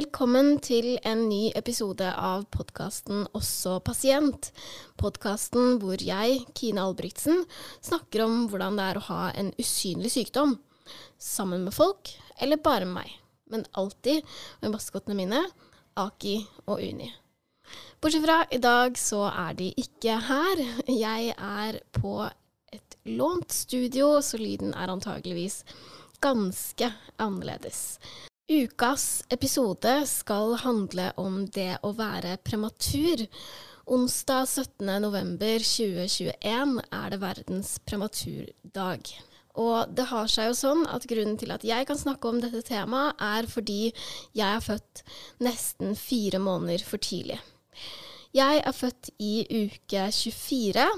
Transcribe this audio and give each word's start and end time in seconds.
Velkommen 0.00 0.54
til 0.64 0.94
en 1.04 1.26
ny 1.28 1.50
episode 1.58 2.06
av 2.08 2.46
podkasten 2.54 3.26
Også 3.36 3.74
pasient. 3.84 4.46
Podkasten 4.96 5.74
hvor 5.82 6.00
jeg, 6.00 6.38
Kine 6.56 6.86
Albrigtsen, 6.86 7.42
snakker 7.84 8.22
om 8.24 8.46
hvordan 8.48 8.78
det 8.78 8.86
er 8.86 9.00
å 9.00 9.02
ha 9.10 9.18
en 9.36 9.50
usynlig 9.60 10.14
sykdom. 10.14 10.54
Sammen 11.20 11.66
med 11.66 11.76
folk, 11.76 12.14
eller 12.40 12.62
bare 12.64 12.88
med 12.88 13.02
meg. 13.02 13.12
Men 13.52 13.66
alltid 13.76 14.24
med 14.62 14.72
maskottene 14.78 15.18
mine, 15.18 15.42
Aki 16.00 16.38
og 16.64 16.80
Uni. 16.80 17.10
Bortsett 18.00 18.24
fra 18.24 18.38
i 18.48 18.62
dag 18.62 18.96
så 18.96 19.26
er 19.28 19.60
de 19.60 19.68
ikke 19.84 20.16
her. 20.30 20.64
Jeg 20.88 21.36
er 21.36 21.82
på 22.00 22.16
et 22.72 23.00
lånt 23.04 23.52
studio, 23.52 24.14
så 24.24 24.40
lyden 24.40 24.72
er 24.72 24.96
antageligvis 24.96 25.60
ganske 26.24 26.88
annerledes. 27.20 27.98
Ukas 28.50 29.22
episode 29.30 29.92
skal 30.10 30.56
handle 30.58 31.12
om 31.22 31.46
det 31.54 31.78
å 31.86 31.94
være 31.94 32.32
prematur. 32.42 33.22
Onsdag 33.86 34.50
17.11.2021 34.50 36.82
er 36.82 37.06
det 37.12 37.20
verdens 37.22 37.78
prematurdag. 37.86 39.06
Og 39.54 39.94
det 39.94 40.10
har 40.10 40.26
seg 40.34 40.48
jo 40.48 40.56
sånn 40.58 40.82
at 40.90 41.06
grunnen 41.06 41.38
til 41.38 41.54
at 41.54 41.62
jeg 41.62 41.86
kan 41.86 41.94
snakke 42.00 42.26
om 42.26 42.42
dette 42.42 42.66
temaet, 42.66 43.14
er 43.22 43.46
fordi 43.46 43.94
jeg 44.34 44.48
er 44.48 44.66
født 44.66 45.06
nesten 45.46 45.94
fire 45.94 46.42
måneder 46.42 46.82
for 46.82 46.98
tidlig. 46.98 47.38
Jeg 48.34 48.66
er 48.66 48.74
født 48.74 49.14
i 49.22 49.46
uke 49.46 50.10
24. 50.10 50.90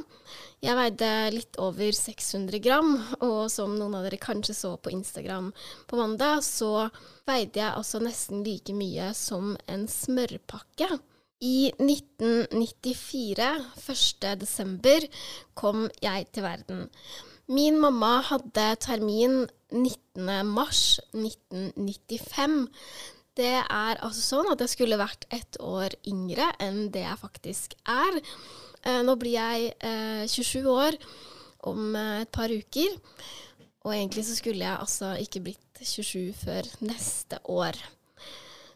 Jeg 0.62 0.79
veide 0.79 1.07
litt 1.34 1.57
over 1.59 1.91
600 1.91 2.61
gram, 2.62 2.93
og 3.19 3.49
som 3.51 3.73
noen 3.74 3.96
av 3.99 4.05
dere 4.07 4.18
kanskje 4.23 4.55
så 4.55 4.69
på 4.79 4.93
Instagram 4.95 5.49
på 5.91 5.99
mandag, 5.99 6.45
så 6.46 6.87
veide 7.27 7.59
jeg 7.59 7.74
altså 7.80 7.99
nesten 7.99 8.45
like 8.46 8.71
mye 8.79 9.09
som 9.19 9.57
en 9.66 9.88
smørpakke. 9.91 10.87
I 11.43 11.73
1994, 11.82 13.51
1. 13.74 14.29
desember, 14.38 15.09
kom 15.59 15.88
jeg 15.99 16.30
til 16.30 16.46
verden. 16.46 16.87
Min 17.51 17.82
mamma 17.82 18.21
hadde 18.30 18.69
termin 18.87 19.49
19. 19.74 20.47
mars 20.47 21.01
1995. 21.10 22.69
Det 23.35 23.57
er 23.59 23.99
altså 23.99 24.23
sånn 24.23 24.54
at 24.54 24.63
jeg 24.63 24.76
skulle 24.76 25.01
vært 25.01 25.26
ett 25.35 25.59
år 25.59 25.99
yngre 26.07 26.52
enn 26.63 26.93
det 26.95 27.02
jeg 27.02 27.19
faktisk 27.19 27.74
er. 27.82 28.23
Eh, 28.83 29.01
nå 29.07 29.16
blir 29.21 29.37
jeg 29.37 29.73
eh, 29.79 30.25
27 30.27 30.69
år 30.71 30.99
om 31.71 31.97
eh, 31.97 32.23
et 32.25 32.33
par 32.35 32.52
uker. 32.52 32.97
Og 33.83 33.95
egentlig 33.95 34.27
så 34.27 34.37
skulle 34.38 34.63
jeg 34.63 34.79
altså 34.79 35.15
ikke 35.23 35.43
blitt 35.49 35.83
27 35.83 36.33
før 36.38 36.69
neste 36.87 37.41
år. 37.51 37.79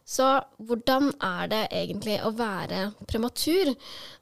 Så 0.06 0.26
hvordan 0.62 1.10
er 1.22 1.50
det 1.50 1.62
egentlig 1.74 2.20
å 2.22 2.32
være 2.34 2.90
prematur? 3.10 3.72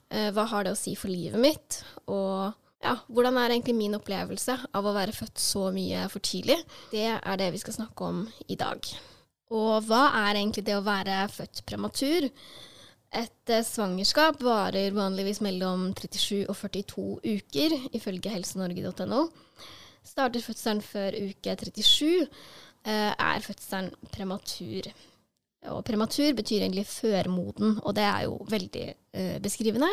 Eh, 0.08 0.30
hva 0.32 0.46
har 0.48 0.64
det 0.64 0.74
å 0.74 0.78
si 0.80 0.94
for 0.96 1.12
livet 1.12 1.40
mitt? 1.40 1.80
Og 2.08 2.52
ja, 2.84 2.98
hvordan 3.08 3.38
er 3.40 3.52
egentlig 3.52 3.76
min 3.76 3.96
opplevelse 3.96 4.56
av 4.76 4.86
å 4.86 4.94
være 4.96 5.16
født 5.16 5.40
så 5.40 5.68
mye 5.72 6.06
for 6.12 6.24
tidlig? 6.24 6.56
Det 6.92 7.08
er 7.16 7.40
det 7.40 7.50
vi 7.54 7.60
skal 7.60 7.76
snakke 7.78 8.08
om 8.08 8.24
i 8.48 8.56
dag. 8.60 8.80
Og 9.52 9.84
hva 9.88 10.06
er 10.24 10.40
egentlig 10.40 10.64
det 10.66 10.76
å 10.76 10.84
være 10.84 11.24
født 11.32 11.64
prematur? 11.68 12.28
Et 13.14 13.50
eh, 13.54 13.62
svangerskap 13.62 14.40
varer 14.42 14.94
vanligvis 14.96 15.40
mellom 15.44 15.92
37 15.94 16.48
og 16.50 16.56
42 16.58 17.04
uker, 17.22 17.76
ifølge 17.94 18.32
helsenorge.no. 18.32 19.28
Starter 20.04 20.42
fødselen 20.42 20.82
før 20.82 21.14
uke 21.22 21.54
37, 21.60 22.26
eh, 22.84 23.12
er 23.14 23.44
fødselen 23.44 23.92
prematur. 24.10 24.90
Og 25.72 25.80
prematur 25.86 26.34
betyr 26.36 26.64
egentlig 26.66 26.84
førmoden, 26.90 27.78
og 27.84 27.94
det 27.96 28.04
er 28.04 28.26
jo 28.26 28.34
veldig 28.50 28.84
eh, 28.90 29.38
beskrivende. 29.40 29.88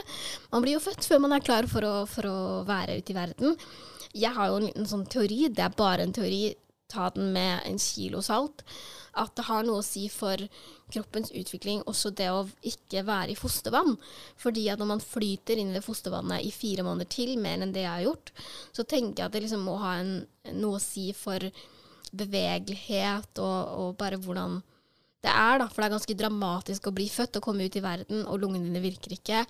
Man 0.52 0.66
blir 0.66 0.76
jo 0.76 0.84
født 0.84 1.06
før 1.08 1.22
man 1.24 1.38
er 1.38 1.46
klar 1.46 1.70
for 1.72 1.86
å, 1.88 1.94
for 2.10 2.28
å 2.28 2.40
være 2.68 2.98
ute 3.00 3.14
i 3.14 3.20
verden. 3.22 3.56
Jeg 4.18 4.36
har 4.36 4.50
jo 4.50 4.58
en 4.60 4.68
liten 4.68 4.90
sånn 4.90 5.06
teori, 5.08 5.46
det 5.54 5.64
er 5.64 5.78
bare 5.78 6.04
en 6.04 6.12
teori, 6.16 6.50
ta 6.92 7.10
den 7.16 7.32
med 7.36 7.64
en 7.68 7.80
kilo 7.82 8.22
salt 8.26 8.66
at 9.20 9.34
det 9.36 9.46
har 9.48 9.66
noe 9.68 9.82
å 9.82 9.86
si 9.86 10.06
for 10.12 10.40
kroppens 10.92 11.32
utvikling 11.36 11.82
også 11.90 12.14
det 12.16 12.30
å 12.32 12.46
ikke 12.68 13.04
være 13.08 13.34
i 13.34 13.40
fostervann. 13.40 13.98
Fordi 14.40 14.68
at 14.72 14.80
når 14.80 14.90
man 14.94 15.04
flyter 15.04 15.60
inn 15.60 15.76
i 15.76 15.84
fostervannet 15.84 16.46
i 16.48 16.52
fire 16.56 16.86
måneder 16.88 17.12
til, 17.12 17.36
mer 17.40 17.60
enn 17.60 17.74
det 17.76 17.86
jeg 17.86 17.92
har 17.92 18.06
gjort, 18.06 18.34
så 18.72 18.88
tenker 18.88 19.24
jeg 19.24 19.28
at 19.28 19.36
det 19.36 19.44
liksom 19.46 19.68
må 19.68 19.78
ha 19.84 19.98
en, 20.00 20.14
noe 20.56 20.80
å 20.80 20.84
si 20.84 21.10
for 21.18 21.44
bevegelighet 22.12 23.40
og, 23.44 23.60
og 23.82 23.96
bare 24.00 24.20
hvordan 24.20 24.60
det 25.22 25.30
er, 25.30 25.60
da, 25.62 25.68
for 25.70 25.84
det 25.84 25.86
er 25.86 25.94
ganske 25.94 26.18
dramatisk 26.18 26.88
å 26.90 26.96
bli 26.98 27.06
født 27.12 27.38
og 27.38 27.46
komme 27.46 27.68
ut 27.70 27.76
i 27.78 27.84
verden, 27.84 28.24
og 28.26 28.40
lungene 28.42 28.66
dine 28.66 28.82
virker 28.82 29.14
ikke. 29.14 29.44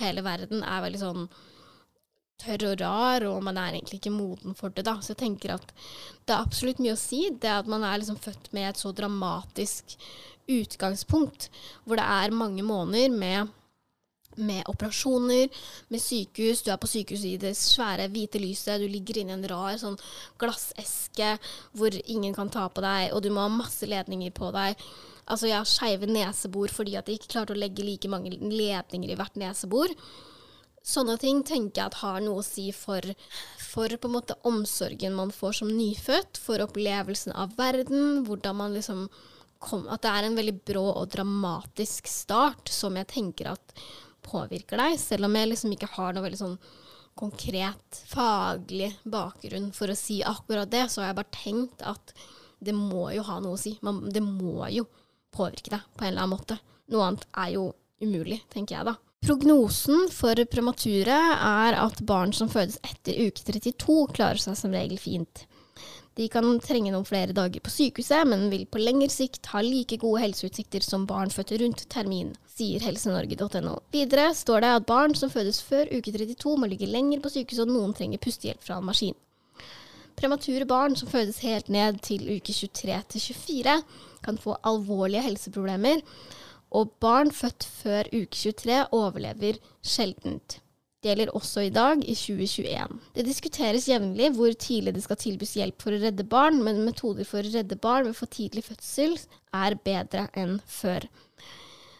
Hele 0.00 0.24
verden 0.24 0.62
er 0.64 0.84
veldig 0.86 1.00
sånn 1.02 1.26
tørr 2.38 2.68
og 2.70 2.80
rar, 2.80 3.26
og 3.28 3.42
man 3.44 3.58
er 3.58 3.74
egentlig 3.76 3.98
ikke 4.00 4.14
moden 4.14 4.56
for 4.58 4.74
det. 4.74 4.86
da. 4.86 4.98
Så 5.02 5.14
jeg 5.14 5.22
tenker 5.24 5.56
at 5.56 5.74
det 6.26 6.34
er 6.34 6.40
absolutt 6.40 6.80
mye 6.82 6.94
å 6.94 7.00
si. 7.00 7.26
Det 7.34 7.50
at 7.50 7.70
man 7.70 7.84
er 7.86 7.98
liksom 8.00 8.20
født 8.22 8.52
med 8.56 8.70
et 8.70 8.80
så 8.80 8.92
dramatisk 8.94 9.96
utgangspunkt, 10.48 11.50
hvor 11.84 12.00
det 12.00 12.06
er 12.08 12.36
mange 12.36 12.62
måneder 12.64 13.12
med, 13.12 13.50
med 14.38 14.62
operasjoner, 14.70 15.50
med 15.92 16.00
sykehus. 16.00 16.62
Du 16.62 16.70
er 16.72 16.80
på 16.80 16.88
sykehus 16.88 17.26
i 17.28 17.34
det 17.40 17.52
svære, 17.58 18.08
hvite 18.14 18.40
lyset. 18.40 18.80
Du 18.80 18.88
ligger 18.88 19.20
inni 19.20 19.34
en 19.36 19.44
rar 19.50 19.76
sånn 19.80 19.98
glasseske 20.40 21.34
hvor 21.76 22.00
ingen 22.06 22.36
kan 22.36 22.52
ta 22.54 22.68
på 22.70 22.84
deg, 22.84 23.12
og 23.12 23.22
du 23.24 23.32
må 23.34 23.44
ha 23.44 23.52
masse 23.52 23.88
ledninger 23.88 24.32
på 24.36 24.52
deg. 24.56 24.78
Altså, 25.28 25.50
jeg 25.50 25.58
har 25.58 25.68
skeive 25.68 26.08
nesebor 26.08 26.72
fordi 26.72 26.96
at 26.96 27.10
jeg 27.10 27.20
ikke 27.20 27.34
klarte 27.34 27.52
å 27.52 27.60
legge 27.60 27.84
like 27.84 28.08
mange 28.08 28.32
ledninger 28.32 29.12
i 29.12 29.18
hvert 29.18 29.36
nesebor. 29.36 29.92
Sånne 30.86 31.18
ting 31.20 31.42
tenker 31.46 31.82
jeg 31.82 31.90
at 31.90 32.00
har 32.02 32.20
noe 32.24 32.40
å 32.40 32.46
si 32.46 32.68
for, 32.72 33.04
for 33.60 33.92
på 33.92 34.08
en 34.08 34.14
måte 34.14 34.38
omsorgen 34.48 35.16
man 35.16 35.32
får 35.34 35.60
som 35.60 35.72
nyfødt, 35.72 36.40
for 36.40 36.62
opplevelsen 36.64 37.34
av 37.36 37.56
verden, 37.58 38.22
hvordan 38.28 38.60
man 38.62 38.76
liksom 38.76 39.08
kom, 39.58 39.88
At 39.90 40.04
det 40.04 40.10
er 40.14 40.26
en 40.28 40.36
veldig 40.38 40.54
brå 40.70 40.84
og 40.92 41.08
dramatisk 41.10 42.06
start 42.06 42.70
som 42.70 42.94
jeg 42.94 43.10
tenker 43.10 43.50
at 43.56 43.74
påvirker 44.22 44.78
deg, 44.78 44.98
selv 45.00 45.26
om 45.26 45.34
jeg 45.34 45.50
liksom 45.50 45.74
ikke 45.74 45.90
har 45.96 46.14
noe 46.14 46.24
veldig 46.26 46.38
sånn 46.38 46.58
konkret 47.18 48.02
faglig 48.06 48.92
bakgrunn 49.02 49.72
for 49.74 49.90
å 49.90 49.98
si 49.98 50.20
akkurat 50.22 50.70
det, 50.70 50.84
så 50.86 51.02
har 51.02 51.10
jeg 51.10 51.18
bare 51.18 51.34
tenkt 51.34 51.82
at 51.82 52.14
det 52.62 52.74
må 52.74 53.08
jo 53.14 53.24
ha 53.26 53.40
noe 53.42 53.56
å 53.56 53.60
si. 53.60 53.74
Man, 53.82 54.04
det 54.14 54.22
må 54.22 54.68
jo 54.70 54.86
påvirke 55.34 55.74
deg 55.74 55.90
på 55.94 56.04
en 56.04 56.12
eller 56.12 56.24
annen 56.24 56.36
måte. 56.36 56.58
Noe 56.92 57.10
annet 57.10 57.26
er 57.34 57.52
jo 57.56 57.68
umulig, 58.02 58.40
tenker 58.52 58.78
jeg 58.78 58.90
da. 58.92 58.94
Prognosen 59.26 60.06
for 60.14 60.38
premature 60.46 61.18
er 61.42 61.76
at 61.76 62.02
barn 62.06 62.30
som 62.32 62.50
fødes 62.52 62.78
etter 62.86 63.18
uke 63.26 63.42
32, 63.42 63.96
klarer 64.14 64.38
seg 64.40 64.56
som 64.56 64.74
regel 64.74 65.00
fint. 65.02 65.42
De 66.18 66.26
kan 66.30 66.46
trenge 66.62 66.90
noen 66.90 67.06
flere 67.06 67.34
dager 67.34 67.62
på 67.62 67.70
sykehuset, 67.70 68.26
men 68.26 68.48
vil 68.50 68.64
på 68.66 68.80
lengre 68.82 69.10
sikt 69.12 69.50
ha 69.52 69.62
like 69.62 70.00
gode 70.02 70.22
helseutsikter 70.24 70.82
som 70.82 71.06
barn 71.06 71.30
født 71.30 71.52
rundt 71.62 71.84
termin, 71.90 72.32
sier 72.50 72.82
helsenorge.no. 72.82 73.76
Videre 73.94 74.32
står 74.34 74.64
det 74.64 74.72
at 74.80 74.88
barn 74.88 75.14
som 75.18 75.30
fødes 75.30 75.60
før 75.66 75.90
uke 75.92 76.14
32 76.14 76.56
må 76.58 76.70
ligge 76.70 76.90
lenger 76.90 77.22
på 77.22 77.30
sykehuset, 77.36 77.66
og 77.68 77.74
noen 77.74 77.94
trenger 77.94 78.22
pustehjelp 78.22 78.66
fra 78.66 78.80
en 78.80 78.88
maskin. 78.90 79.18
Premature 80.18 80.66
barn 80.66 80.98
som 80.98 81.10
fødes 81.10 81.38
helt 81.46 81.70
ned 81.70 82.00
til 82.02 82.26
uke 82.26 82.50
23 82.50 82.98
til 83.14 83.26
24, 83.28 83.78
kan 84.26 84.42
få 84.42 84.58
alvorlige 84.66 85.22
helseproblemer, 85.28 86.02
og 86.70 86.94
barn 87.00 87.30
født 87.34 87.66
før 87.80 88.08
uke 88.12 88.34
23 88.36 88.80
overlever 88.96 89.60
sjeldent. 89.82 90.60
Det 90.98 91.12
gjelder 91.12 91.30
også 91.38 91.62
i 91.62 91.70
dag, 91.70 92.00
i 92.02 92.14
2021. 92.18 92.98
Det 93.14 93.24
diskuteres 93.26 93.86
jevnlig 93.86 94.32
hvor 94.34 94.50
tidlig 94.58 94.96
det 94.96 95.04
skal 95.04 95.20
tilbys 95.20 95.54
hjelp 95.60 95.84
for 95.84 95.94
å 95.94 96.00
redde 96.02 96.26
barn, 96.26 96.58
men 96.66 96.82
metoder 96.82 97.28
for 97.28 97.38
å 97.38 97.52
redde 97.54 97.78
barn 97.78 98.08
ved 98.08 98.18
for 98.18 98.30
tidlig 98.34 98.64
fødsel 98.66 99.14
er 99.54 99.78
bedre 99.86 100.26
enn 100.42 100.58
før. 100.66 101.06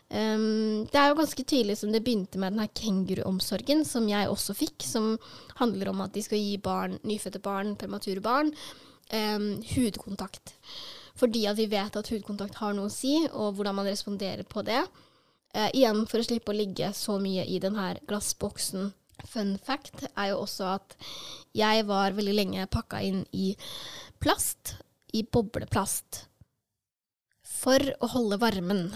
Um, 0.08 0.88
det 0.88 0.98
er 0.98 1.10
jo 1.10 1.18
ganske 1.20 1.44
tidlig 1.44 1.76
som 1.78 1.92
det 1.92 2.00
begynte 2.02 2.40
med 2.40 2.56
denne 2.56 2.66
kenguruomsorgen, 2.80 3.84
som 3.86 4.08
jeg 4.10 4.32
også 4.32 4.56
fikk, 4.56 4.82
som 4.82 5.12
handler 5.60 5.92
om 5.92 6.02
at 6.02 6.14
de 6.16 6.24
skal 6.24 6.40
gi 6.42 6.56
barn, 6.64 6.96
nyfødte 7.06 7.42
barn, 7.44 7.76
premature 7.78 8.24
barn, 8.24 8.50
um, 9.12 9.50
hudkontakt. 9.76 10.56
Fordi 11.18 11.44
at 11.50 11.58
vi 11.58 11.66
vet 11.70 11.98
at 11.98 12.10
hudkontakt 12.12 12.60
har 12.60 12.76
noe 12.76 12.88
å 12.90 12.94
si, 12.94 13.16
og 13.32 13.56
hvordan 13.58 13.78
man 13.80 13.88
responderer 13.90 14.46
på 14.46 14.62
det. 14.66 14.84
Eh, 15.56 15.70
igjen 15.80 16.04
for 16.06 16.20
å 16.20 16.26
slippe 16.26 16.52
å 16.52 16.56
ligge 16.56 16.92
så 16.94 17.18
mye 17.22 17.46
i 17.48 17.58
denne 17.62 17.94
glassboksen. 18.08 18.92
Fun 19.26 19.56
fact 19.64 20.04
er 20.12 20.30
jo 20.30 20.42
også 20.44 20.74
at 20.76 20.94
jeg 21.56 21.86
var 21.88 22.14
veldig 22.14 22.36
lenge 22.36 22.68
pakka 22.70 23.00
inn 23.02 23.24
i 23.34 23.50
plast, 24.22 24.76
i 25.16 25.24
bobleplast, 25.24 26.26
for 27.42 27.82
å 27.98 28.12
holde 28.14 28.38
varmen. 28.38 28.86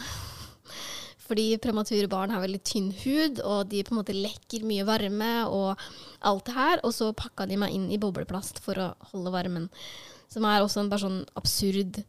Fordi 1.23 1.57
premature 1.65 2.11
barn 2.13 2.31
har 2.35 2.43
veldig 2.45 2.61
tynn 2.67 2.91
hud, 3.03 3.41
og 3.41 3.71
de 3.73 3.83
på 3.83 3.95
en 3.95 4.03
måte 4.03 4.15
lekker 4.15 4.67
mye 4.69 4.85
varme 4.85 5.33
og 5.49 5.81
alt 6.29 6.47
det 6.47 6.57
her. 6.57 6.83
Og 6.85 6.93
så 6.95 7.09
pakka 7.17 7.47
de 7.49 7.57
meg 7.63 7.73
inn 7.75 7.89
i 7.91 8.01
bobleplast 8.03 8.61
for 8.63 8.79
å 8.79 8.91
holde 9.15 9.33
varmen. 9.33 9.71
Som 10.33 10.49
er 10.49 10.63
også 10.65 10.81
en 10.83 10.91
bare 10.93 11.05
sånn 11.05 11.23
absurd 11.39 12.01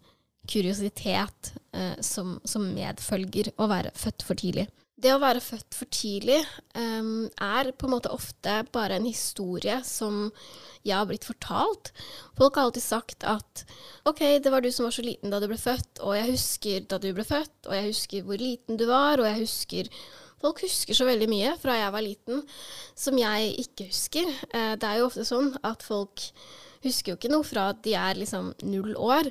kuriositet 0.49 1.53
eh, 1.75 1.99
som, 2.03 2.37
som, 2.47 2.65
medfølger 2.75 3.53
å 3.55 3.67
være 3.71 3.93
født 3.95 4.25
for 4.27 4.39
tidlig. 4.39 4.67
Det 5.03 5.11
å 5.11 5.19
være 5.19 5.41
født 5.43 5.75
for 5.75 5.89
tidlig 5.91 6.39
eh, 6.39 7.11
er 7.43 7.71
på 7.75 7.87
en 7.87 7.93
måte 7.95 8.11
ofte 8.13 8.61
bare 8.75 8.99
en 8.99 9.07
historie 9.07 9.79
som 9.87 10.29
jeg 10.83 10.95
har 10.97 11.07
blitt 11.07 11.27
fortalt. 11.27 11.93
Folk 12.39 12.59
har 12.59 12.67
alltid 12.67 12.85
sagt 12.85 13.27
at 13.27 13.63
OK, 14.07 14.21
det 14.43 14.51
var 14.51 14.63
du 14.63 14.71
som 14.71 14.87
var 14.87 14.95
så 14.95 15.05
liten 15.05 15.31
da 15.31 15.39
du 15.39 15.47
ble 15.51 15.59
født, 15.59 16.03
og 16.03 16.17
jeg 16.17 16.33
husker 16.33 16.89
da 16.91 16.99
du 16.99 17.09
ble 17.15 17.27
født, 17.27 17.55
og 17.69 17.77
jeg 17.77 17.87
husker 17.91 18.27
hvor 18.27 18.43
liten 18.43 18.79
du 18.79 18.85
var, 18.91 19.19
og 19.19 19.29
jeg 19.29 19.43
husker 19.45 19.95
Folk 20.43 20.59
husker 20.59 20.91
så 20.91 21.05
veldig 21.07 21.29
mye 21.31 21.53
fra 21.55 21.77
jeg 21.79 21.91
var 21.95 22.03
liten 22.03 22.41
som 22.99 23.15
jeg 23.15 23.53
ikke 23.61 23.85
husker. 23.87 24.27
Eh, 24.51 24.73
det 24.75 24.89
er 24.89 24.97
jo 24.99 25.05
ofte 25.07 25.23
sånn 25.23 25.53
at 25.63 25.85
folk 25.87 26.25
husker 26.83 27.13
jo 27.13 27.19
ikke 27.19 27.31
noe 27.33 27.47
fra 27.47 27.69
at 27.73 27.83
de 27.85 27.95
er 27.97 28.19
liksom 28.19 28.53
null 28.67 28.93
år. 28.99 29.29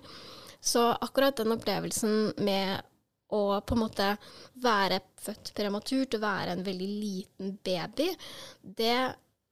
Så 0.62 0.90
akkurat 1.02 1.36
den 1.40 1.54
opplevelsen 1.54 2.34
med 2.44 2.82
å 3.32 3.42
på 3.64 3.76
en 3.76 3.82
måte 3.82 4.08
være 4.62 5.00
født 5.22 5.52
prematurt 5.56 6.18
og 6.18 6.24
være 6.24 6.56
en 6.56 6.64
veldig 6.66 6.88
liten 6.88 7.56
baby, 7.64 8.10
det 8.60 8.96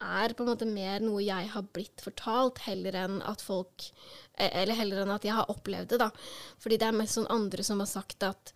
er 0.00 0.34
på 0.34 0.44
en 0.44 0.50
måte 0.52 0.68
mer 0.68 1.02
noe 1.04 1.22
jeg 1.24 1.48
har 1.52 1.66
blitt 1.74 2.04
fortalt, 2.04 2.62
heller 2.64 2.96
enn 3.02 3.18
at 3.28 3.42
folk 3.44 3.90
e, 4.38 4.46
Eller 4.48 4.78
heller 4.78 5.02
enn 5.02 5.12
at 5.12 5.26
jeg 5.26 5.36
har 5.36 5.50
opplevd 5.52 5.92
det, 5.92 5.98
da. 6.00 6.08
Fordi 6.60 6.78
det 6.80 6.88
er 6.88 6.96
mest 6.96 7.18
sånn 7.18 7.28
andre 7.32 7.64
som 7.66 7.82
har 7.82 7.90
sagt 7.90 8.24
at 8.24 8.54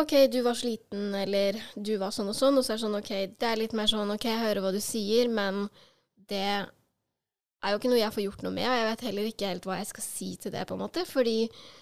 OK, 0.00 0.14
du 0.32 0.40
var 0.40 0.56
sliten, 0.56 1.10
eller 1.12 1.58
du 1.76 1.98
var 2.00 2.14
sånn 2.16 2.30
og 2.32 2.36
sånn, 2.36 2.56
og 2.56 2.64
så 2.64 2.72
er 2.72 2.78
det 2.78 2.84
sånn 2.86 2.96
OK, 2.96 3.10
det 3.36 3.48
er 3.48 3.60
litt 3.60 3.74
mer 3.76 3.90
sånn 3.90 4.14
OK, 4.14 4.24
jeg 4.24 4.40
hører 4.40 4.64
hva 4.64 4.72
du 4.72 4.80
sier, 4.80 5.28
men 5.28 5.66
det 6.32 6.64
er 7.62 7.72
jo 7.72 7.78
ikke 7.78 7.90
noe 7.92 8.00
jeg 8.00 8.14
får 8.14 8.24
gjort 8.24 8.44
noe 8.44 8.54
med, 8.56 8.66
og 8.66 8.76
jeg 8.76 8.86
vet 8.88 9.04
heller 9.06 9.28
ikke 9.30 9.50
helt 9.52 9.66
hva 9.68 9.78
jeg 9.78 9.88
skal 9.92 10.04
si 10.04 10.28
til 10.42 10.54
det, 10.54 10.64
på 10.66 10.74
en 10.76 10.82
måte. 10.82 11.04
Fordi 11.06 11.36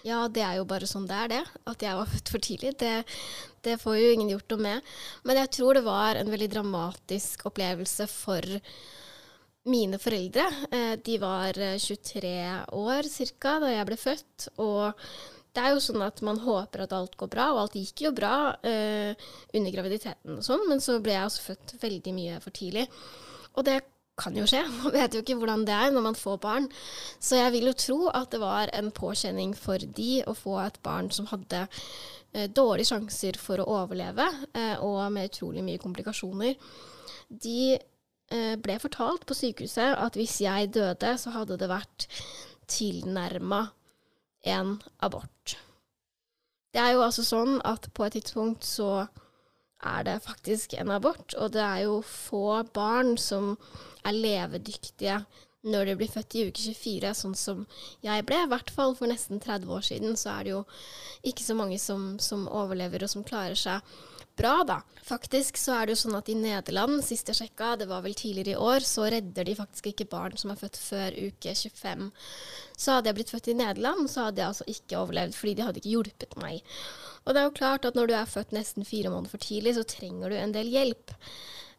ja, 0.07 0.21
det 0.29 0.45
er 0.45 0.59
jo 0.59 0.69
bare 0.69 0.89
sånn 0.89 1.07
det 1.09 1.17
er, 1.17 1.31
det. 1.33 1.41
At 1.71 1.85
jeg 1.85 1.97
var 1.97 2.09
født 2.11 2.31
for 2.35 2.45
tidlig. 2.47 2.73
Det, 2.81 2.93
det 3.65 3.77
får 3.81 3.97
jo 3.97 4.15
ingen 4.15 4.31
gjort 4.35 4.53
noe 4.53 4.65
med. 4.67 4.95
Men 5.25 5.41
jeg 5.41 5.53
tror 5.57 5.77
det 5.77 5.85
var 5.87 6.19
en 6.19 6.33
veldig 6.33 6.49
dramatisk 6.53 7.47
opplevelse 7.49 8.07
for 8.11 8.61
mine 9.71 9.99
foreldre. 10.01 10.47
Eh, 10.73 10.95
de 11.01 11.19
var 11.21 11.57
23 11.57 12.29
eh, 12.29 12.63
år 12.77 13.09
ca. 13.37 13.57
da 13.61 13.71
jeg 13.73 13.87
ble 13.89 13.97
født. 13.99 14.49
Og 14.61 15.05
det 15.51 15.63
er 15.63 15.73
jo 15.73 15.81
sånn 15.83 16.03
at 16.05 16.21
man 16.25 16.39
håper 16.45 16.85
at 16.85 16.93
alt 16.95 17.17
går 17.19 17.31
bra, 17.31 17.49
og 17.51 17.63
alt 17.65 17.79
gikk 17.79 18.05
jo 18.05 18.13
bra 18.15 18.35
eh, 18.63 19.17
under 19.57 19.73
graviditeten 19.73 20.37
og 20.37 20.45
sånn, 20.45 20.63
men 20.69 20.79
så 20.83 21.01
ble 21.03 21.17
jeg 21.17 21.27
også 21.27 21.47
født 21.49 21.73
veldig 21.81 22.13
mye 22.15 22.37
for 22.43 22.55
tidlig. 22.55 22.85
Og 23.57 23.67
det 23.67 23.81
kan 24.19 24.35
jo 24.37 24.47
skje. 24.49 24.63
Man 24.81 24.95
vet 24.95 25.15
jo 25.15 25.21
ikke 25.23 25.37
hvordan 25.39 25.65
det 25.67 25.75
er 25.75 25.93
når 25.93 26.05
man 26.09 26.17
får 26.17 26.39
barn. 26.43 26.67
Så 27.19 27.39
jeg 27.39 27.53
vil 27.55 27.69
jo 27.71 27.77
tro 27.77 27.99
at 28.13 28.31
det 28.33 28.41
var 28.43 28.71
en 28.77 28.91
påkjenning 28.95 29.55
for 29.57 29.81
de 29.81 30.11
å 30.27 30.35
få 30.37 30.57
et 30.63 30.79
barn 30.85 31.11
som 31.13 31.29
hadde 31.31 31.65
eh, 31.67 32.49
dårlige 32.49 32.91
sjanser 32.91 33.39
for 33.41 33.61
å 33.61 33.69
overleve, 33.81 34.27
eh, 34.53 34.75
og 34.83 35.03
med 35.13 35.31
utrolig 35.31 35.65
mye 35.65 35.81
komplikasjoner. 35.81 36.55
De 37.31 37.75
eh, 37.75 38.55
ble 38.61 38.77
fortalt 38.83 39.27
på 39.27 39.37
sykehuset 39.37 39.95
at 39.95 40.19
hvis 40.19 40.41
jeg 40.43 40.73
døde, 40.75 41.15
så 41.17 41.35
hadde 41.35 41.59
det 41.61 41.71
vært 41.71 42.07
tilnærma 42.71 43.65
en 44.51 44.77
abort. 45.03 45.57
Det 46.71 46.79
er 46.79 46.95
jo 46.95 47.03
altså 47.03 47.23
sånn 47.27 47.57
at 47.67 47.89
på 47.93 48.05
et 48.05 48.15
tidspunkt 48.15 48.63
så 48.63 49.05
er 49.83 50.03
det 50.07 50.21
faktisk 50.25 50.73
en 50.77 50.91
abort, 50.93 51.33
og 51.37 51.53
det 51.55 51.61
er 51.61 51.85
jo 51.85 52.01
få 52.05 52.61
barn 52.73 53.15
som 53.17 53.55
er 54.05 54.17
levedyktige 54.17 55.21
når 55.61 55.85
de 55.85 55.95
blir 55.97 56.09
født 56.09 56.35
i 56.35 56.45
uke 56.49 56.61
24, 56.73 57.11
sånn 57.17 57.35
som 57.37 57.65
jeg 58.01 58.25
ble. 58.25 58.39
I 58.43 58.49
hvert 58.49 58.71
fall 58.73 58.95
for 58.97 59.11
nesten 59.11 59.41
30 59.41 59.69
år 59.69 59.85
siden 59.85 60.17
så 60.17 60.33
er 60.33 60.47
det 60.47 60.55
jo 60.55 60.61
ikke 61.29 61.45
så 61.45 61.57
mange 61.57 61.77
som, 61.81 62.15
som 62.17 62.47
overlever 62.49 63.05
og 63.05 63.13
som 63.13 63.25
klarer 63.25 63.59
seg 63.59 63.85
bra, 64.37 64.53
da. 64.67 64.77
Faktisk 65.05 65.57
så 65.59 65.75
er 65.75 65.87
det 65.87 65.95
jo 65.95 66.01
sånn 66.03 66.17
at 66.17 66.29
i 66.31 66.35
Nederland, 66.37 67.01
sist 67.05 67.29
jeg 67.31 67.37
sjekka, 67.39 67.73
det 67.81 67.87
var 67.89 68.03
vel 68.05 68.15
tidligere 68.17 68.55
i 68.55 68.63
år, 68.71 68.85
så 68.87 69.07
redder 69.11 69.47
de 69.47 69.57
faktisk 69.57 69.91
ikke 69.91 70.09
barn 70.11 70.37
som 70.39 70.53
er 70.53 70.59
født 70.59 70.79
før 70.81 71.17
uke 71.17 71.55
25. 71.57 72.09
Så 72.77 72.97
hadde 72.97 73.11
jeg 73.11 73.19
blitt 73.19 73.33
født 73.33 73.49
i 73.51 73.57
Nederland, 73.59 74.09
så 74.11 74.27
hadde 74.27 74.43
jeg 74.43 74.53
altså 74.53 74.67
ikke 74.71 74.99
overlevd, 75.01 75.37
fordi 75.37 75.55
de 75.57 75.65
hadde 75.67 75.81
ikke 75.81 75.95
hjulpet 75.95 76.37
meg. 76.41 76.75
Og 77.25 77.33
det 77.33 77.41
er 77.41 77.49
jo 77.49 77.57
klart 77.57 77.89
at 77.89 77.97
når 77.97 78.09
du 78.09 78.15
er 78.17 78.29
født 78.29 78.55
nesten 78.55 78.87
fire 78.87 79.11
måneder 79.13 79.33
for 79.33 79.43
tidlig, 79.43 79.75
så 79.77 79.87
trenger 79.87 80.31
du 80.31 80.39
en 80.39 80.55
del 80.55 80.71
hjelp. 80.73 81.17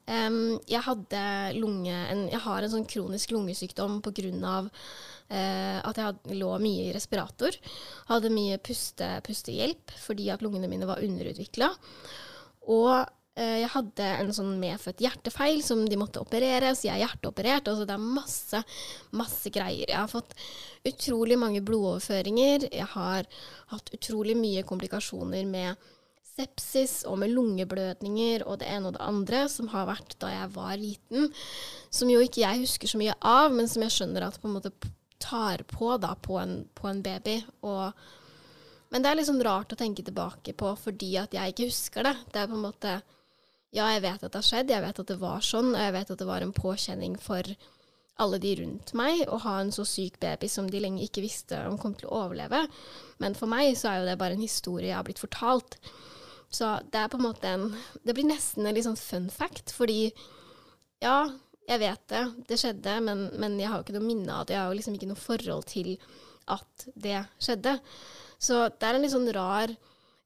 Um, 0.03 0.59
jeg, 0.67 0.83
lunge, 1.63 1.95
en, 1.95 2.25
jeg 2.33 2.43
har 2.43 2.65
en 2.65 2.73
sånn 2.73 2.89
kronisk 2.91 3.31
lungesykdom 3.35 4.01
pga. 4.03 4.57
Uh, 5.33 5.79
at 5.81 5.97
jeg 5.97 6.05
had, 6.05 6.19
lå 6.37 6.51
mye 6.61 6.89
i 6.89 6.95
respirator. 6.95 7.57
Hadde 8.11 8.33
mye 8.35 8.59
puste, 8.61 9.09
pustehjelp 9.25 9.95
fordi 10.03 10.29
at 10.35 10.43
lungene 10.45 10.69
mine 10.69 10.89
var 10.91 11.03
underutvikla. 11.05 11.71
Og 12.70 12.91
eh, 13.38 13.62
jeg 13.62 13.70
hadde 13.75 14.11
en 14.19 14.35
sånn 14.37 14.53
medfødt 14.61 15.03
hjertefeil 15.03 15.62
som 15.67 15.82
de 15.88 15.99
måtte 15.99 16.23
operere, 16.23 16.75
så 16.76 16.88
jeg 16.88 16.97
er 16.97 17.06
hjerteoperert. 17.06 17.70
Altså 17.70 17.88
det 17.88 17.97
er 17.97 18.12
masse, 18.20 18.62
masse 19.19 19.55
greier. 19.55 19.88
Jeg 19.88 19.99
har 19.99 20.12
fått 20.12 20.37
utrolig 20.88 21.38
mange 21.41 21.64
blodoverføringer. 21.64 22.69
Jeg 22.70 22.88
har 22.94 23.26
hatt 23.73 23.93
utrolig 23.97 24.37
mye 24.38 24.64
komplikasjoner 24.69 25.49
med 25.49 25.91
sepsis 26.32 27.03
og 27.09 27.19
med 27.20 27.32
lungeblødninger 27.35 28.47
og 28.47 28.62
det 28.62 28.70
ene 28.73 28.88
og 28.88 28.97
det 28.97 29.05
andre, 29.05 29.44
som 29.53 29.69
har 29.73 29.88
vært 29.91 30.17
da 30.23 30.31
jeg 30.32 30.55
var 30.55 30.75
liten. 30.81 31.29
Som 31.93 32.11
jo 32.12 32.23
ikke 32.25 32.44
jeg 32.44 32.65
husker 32.65 32.88
så 32.88 33.00
mye 33.00 33.17
av, 33.20 33.53
men 33.53 33.69
som 33.69 33.85
jeg 33.85 33.97
skjønner 33.97 34.26
at 34.26 34.41
på 34.41 34.49
en 34.49 34.56
måte 34.56 34.73
tar 35.23 35.62
på 35.70 35.94
da 36.03 36.15
på 36.19 36.38
en, 36.41 36.62
på 36.75 36.88
en 36.91 37.03
baby. 37.05 37.38
Og, 37.69 37.93
men 38.93 39.03
det 39.03 39.11
er 39.11 39.19
liksom 39.19 39.41
rart 39.44 39.73
å 39.73 39.79
tenke 39.81 40.05
tilbake 40.05 40.53
på 40.59 40.75
fordi 40.77 41.15
at 41.21 41.33
jeg 41.33 41.55
ikke 41.55 41.69
husker 41.71 42.05
det. 42.06 42.17
Det 42.33 42.43
er 42.43 42.50
på 42.50 42.59
en 42.59 42.67
måte 42.69 43.00
Ja, 43.73 43.87
jeg 43.89 44.03
vet 44.05 44.21
at 44.21 44.29
det 44.35 44.37
har 44.37 44.44
skjedd, 44.44 44.71
jeg 44.71 44.85
vet 44.85 44.99
at 45.00 45.09
det 45.09 45.17
var 45.17 45.44
sånn, 45.44 45.71
og 45.73 45.81
jeg 45.81 45.94
vet 45.94 46.11
at 46.12 46.21
det 46.21 46.29
var 46.29 46.44
en 46.44 46.53
påkjenning 46.53 47.15
for 47.17 47.47
alle 48.21 48.39
de 48.43 48.50
rundt 48.59 48.93
meg 48.99 49.23
å 49.33 49.39
ha 49.47 49.55
en 49.62 49.73
så 49.73 49.87
syk 49.89 50.19
baby 50.21 50.50
som 50.53 50.69
de 50.69 50.83
lenge 50.85 51.00
ikke 51.06 51.25
visste 51.25 51.56
om 51.65 51.79
kom 51.81 51.94
til 51.97 52.11
å 52.11 52.27
overleve. 52.27 52.67
Men 53.23 53.37
for 53.39 53.49
meg 53.49 53.73
så 53.81 53.89
er 53.89 54.03
jo 54.03 54.11
det 54.11 54.19
bare 54.21 54.37
en 54.37 54.44
historie 54.44 54.91
jeg 54.91 54.99
har 54.99 55.06
blitt 55.09 55.23
fortalt. 55.23 55.79
Så 56.53 56.69
det 56.93 57.00
er 57.00 57.09
på 57.09 57.17
en 57.17 57.25
måte 57.25 57.49
en 57.49 57.71
Det 58.05 58.12
blir 58.12 58.29
nesten 58.29 58.69
en 58.69 58.77
litt 58.77 58.85
sånn 58.85 59.00
fun 59.00 59.31
fact, 59.33 59.73
fordi 59.73 60.12
ja, 61.00 61.31
jeg 61.69 61.81
vet 61.81 62.03
det, 62.12 62.23
det 62.50 62.59
skjedde, 62.61 62.99
men, 63.09 63.31
men 63.41 63.56
jeg 63.58 63.70
har 63.70 63.81
jo 63.81 63.87
ikke 63.87 63.96
noe 63.96 64.06
minne 64.06 64.34
av 64.37 64.46
det. 64.46 64.58
Jeg 64.58 64.63
har 64.63 64.70
jo 64.70 64.79
liksom 64.79 64.99
ikke 64.99 65.08
noe 65.11 65.22
forhold 65.22 65.65
til 65.72 65.94
at 66.53 66.87
det 66.93 67.22
skjedde. 67.41 67.79
Så 68.43 68.58
det 68.75 68.89
er 68.89 68.99
en 68.99 69.05
litt 69.05 69.15
sånn 69.15 69.31
rar, 69.34 69.70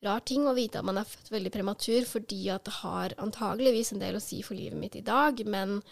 rar 0.05 0.23
ting 0.25 0.47
å 0.49 0.55
vite 0.57 0.81
at 0.81 0.89
man 0.89 0.97
er 1.01 1.09
født 1.09 1.29
veldig 1.35 1.53
prematur, 1.53 2.07
fordi 2.09 2.47
at 2.55 2.65
det 2.65 2.79
har 2.79 3.15
antageligvis 3.21 3.93
en 3.93 4.01
del 4.01 4.17
å 4.17 4.25
si 4.25 4.41
for 4.47 4.57
livet 4.57 4.81
mitt 4.81 4.97
i 4.97 5.05
dag, 5.05 5.43
men, 5.45 5.83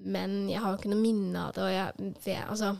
men 0.00 0.46
jeg 0.48 0.62
har 0.64 0.72
jo 0.72 0.80
ikke 0.80 0.92
noe 0.94 1.02
minne 1.02 1.42
av 1.44 1.52
det, 1.56 1.66
og 1.66 1.74
jeg 1.74 2.14
det, 2.24 2.38
Altså, 2.46 2.72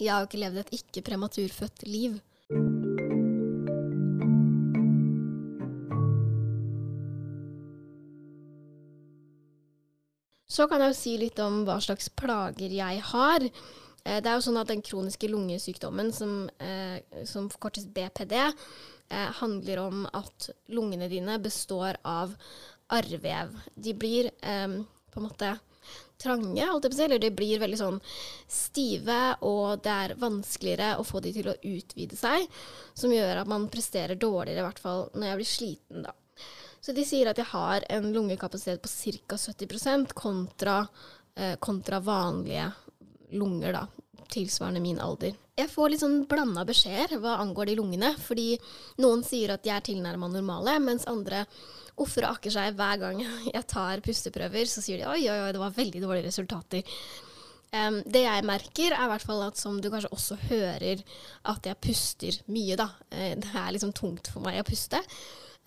jeg 0.00 0.10
har 0.10 0.24
jo 0.24 0.30
ikke 0.30 0.42
levd 0.42 0.62
et 0.64 0.74
ikke 0.80 1.06
prematurfødt 1.06 1.86
liv. 1.86 2.18
Så 10.50 10.66
kan 10.66 10.82
jeg 10.82 10.90
jo 10.90 10.98
si 10.98 11.12
litt 11.20 11.38
om 11.38 11.62
hva 11.68 11.78
slags 11.78 12.10
plager 12.18 12.72
jeg 12.74 13.04
har. 13.12 13.46
Eh, 14.04 14.20
det 14.22 14.30
er 14.30 14.38
jo 14.38 14.44
sånn 14.48 14.60
at 14.60 14.70
Den 14.70 14.82
kroniske 14.82 15.28
lungesykdommen, 15.30 16.12
som, 16.12 16.50
eh, 16.58 17.00
som 17.24 17.48
forkortes 17.48 17.86
BPD, 17.86 18.36
eh, 19.10 19.32
handler 19.40 19.78
om 19.78 20.06
at 20.12 20.50
lungene 20.68 21.08
dine 21.08 21.38
består 21.38 21.96
av 22.04 22.36
arrvev. 22.90 23.54
De 23.78 23.92
blir 23.94 24.30
på 24.40 25.16
en 25.16 25.28
måte 25.28 25.58
trange, 26.18 26.62
eller 26.62 27.18
de 27.18 27.30
blir 27.30 27.58
veldig 27.58 27.78
sånn 27.78 28.00
stive, 28.48 29.36
og 29.42 29.82
det 29.82 29.90
er 29.90 30.14
vanskeligere 30.20 30.98
å 30.98 31.06
få 31.06 31.22
de 31.22 31.32
til 31.32 31.48
å 31.48 31.58
utvide 31.62 32.16
seg, 32.16 32.46
som 32.94 33.10
gjør 33.10 33.40
at 33.40 33.46
man 33.46 33.68
presterer 33.68 34.18
dårligere, 34.18 34.58
i 34.58 34.66
hvert 34.68 34.82
fall 34.82 35.08
når 35.14 35.26
jeg 35.26 35.40
blir 35.40 35.50
sliten, 35.54 36.02
da. 36.02 36.12
Så 36.80 36.94
de 36.96 37.04
sier 37.04 37.28
at 37.28 37.36
jeg 37.36 37.50
har 37.52 37.84
en 37.90 38.12
lungekapasitet 38.12 38.80
på 38.82 38.88
ca. 38.88 39.36
70% 39.36 40.14
kontra, 40.14 40.88
eh, 41.36 41.56
kontra 41.56 42.00
vanlige 42.00 42.72
lunger, 43.32 43.74
da. 43.76 43.86
Tilsvarende 44.30 44.82
min 44.82 45.00
alder. 45.02 45.34
Jeg 45.58 45.70
får 45.72 45.90
litt 45.90 46.02
sånn 46.02 46.20
blanda 46.30 46.62
beskjeder 46.68 47.18
hva 47.20 47.38
angår 47.42 47.70
de 47.70 47.78
lungene. 47.80 48.12
Fordi 48.22 48.54
noen 49.02 49.24
sier 49.26 49.54
at 49.54 49.64
de 49.64 49.72
er 49.74 49.84
tilnærma 49.86 50.30
normale, 50.30 50.78
mens 50.82 51.08
andre 51.10 51.44
offer 52.00 52.24
og 52.24 52.38
akker 52.38 52.54
seg 52.54 52.78
hver 52.78 53.02
gang 53.02 53.24
jeg 53.54 53.66
tar 53.70 54.04
pusteprøver. 54.04 54.70
Så 54.70 54.84
sier 54.84 55.02
de 55.02 55.10
oi, 55.10 55.24
oi, 55.26 55.40
oi, 55.46 55.50
det 55.56 55.62
var 55.62 55.76
veldig 55.76 56.04
dårlige 56.04 56.30
resultater. 56.30 56.96
Um, 57.70 58.00
det 58.02 58.24
jeg 58.24 58.46
merker, 58.48 58.96
er 58.96 59.04
i 59.04 59.10
hvert 59.12 59.26
fall 59.26 59.44
at 59.46 59.60
som 59.60 59.76
du 59.78 59.92
kanskje 59.92 60.10
også 60.14 60.38
hører, 60.48 61.04
at 61.52 61.68
jeg 61.68 61.78
puster 61.84 62.40
mye, 62.50 62.78
da. 62.78 62.88
Uh, 63.12 63.36
det 63.38 63.52
er 63.52 63.70
liksom 63.76 63.94
tungt 63.94 64.32
for 64.32 64.42
meg 64.46 64.58
å 64.62 64.66
puste. 64.66 65.02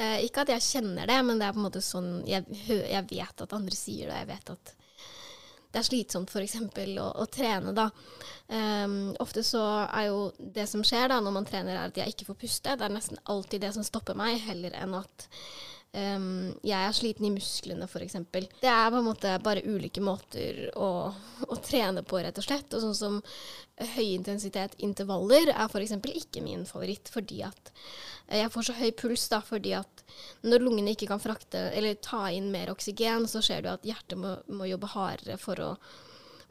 Eh, 0.02 0.24
ikke 0.26 0.42
at 0.42 0.50
jeg 0.56 0.66
kjenner 0.66 1.10
det, 1.10 1.20
men 1.26 1.38
det 1.38 1.48
er 1.48 1.54
på 1.54 1.62
en 1.62 1.68
måte 1.68 1.82
sånn 1.84 2.24
jeg, 2.26 2.48
jeg, 2.66 3.04
vet 3.12 3.44
at 3.46 3.54
andre 3.54 3.78
sier 3.78 4.10
det. 4.10 4.22
Jeg 4.24 4.30
vet 4.32 4.54
at 4.56 4.74
det 5.74 5.82
er 5.82 5.88
slitsomt 5.88 6.30
f.eks. 6.30 6.60
Å, 7.02 7.10
å 7.18 7.26
trene, 7.34 7.74
da. 7.74 7.88
Um, 8.54 9.14
ofte 9.24 9.42
så 9.46 9.62
er 9.88 10.12
jo 10.12 10.28
det 10.38 10.68
som 10.70 10.84
skjer 10.86 11.10
da 11.10 11.18
når 11.24 11.34
man 11.40 11.48
trener, 11.50 11.74
er 11.76 11.90
at 11.90 11.98
jeg 11.98 12.14
ikke 12.14 12.28
får 12.30 12.42
puste. 12.46 12.76
Det 12.78 12.86
er 12.86 12.94
nesten 12.94 13.22
alltid 13.34 13.66
det 13.66 13.72
som 13.74 13.86
stopper 13.86 14.18
meg, 14.18 14.38
heller 14.46 14.76
enn 14.78 14.94
at 15.00 15.26
um, 15.98 16.52
jeg 16.62 16.78
er 16.78 16.94
sliten 16.94 17.26
i 17.26 17.34
musklene, 17.34 17.88
f.eks. 17.90 18.20
Det 18.30 18.70
er 18.70 18.94
på 18.94 19.02
en 19.02 19.08
måte 19.08 19.34
bare 19.42 19.66
ulike 19.66 20.04
måter 20.06 20.68
å, 20.78 20.92
å, 21.48 21.60
trene 21.66 22.06
på, 22.06 22.22
rett 22.22 22.38
og 22.38 22.46
slett. 22.46 22.70
Og 22.78 22.86
sånn 22.86 23.00
som 23.00 23.20
høyintensitet 23.96 24.78
intervaller 24.86 25.56
er 25.56 25.66
f.eks. 25.66 25.98
ikke 26.14 26.46
min 26.46 26.68
favoritt, 26.70 27.10
fordi 27.14 27.42
at 27.50 27.74
jeg 28.32 28.52
får 28.54 28.68
så 28.68 28.76
høy 28.78 28.92
puls 28.98 29.26
da, 29.32 29.42
fordi 29.44 29.74
at 29.78 30.04
når 30.48 30.64
lungene 30.64 30.94
ikke 30.94 31.10
kan 31.12 31.22
frakte 31.22 31.68
eller 31.76 32.00
ta 32.04 32.28
inn 32.32 32.52
mer 32.54 32.72
oksygen, 32.74 33.28
så 33.30 33.42
ser 33.44 33.64
du 33.64 33.70
at 33.74 33.86
hjertet 33.88 34.20
må, 34.20 34.38
må 34.48 34.70
jobbe 34.70 34.92
hardere 34.94 35.38
for 35.42 35.60
å, 35.64 35.70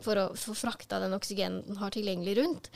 for 0.02 0.20
å 0.20 0.26
få 0.38 0.54
frakta 0.58 1.00
den 1.02 1.16
oksygenen 1.16 1.64
den 1.68 1.80
har 1.80 1.94
tilgjengelig 1.94 2.36
rundt. 2.40 2.70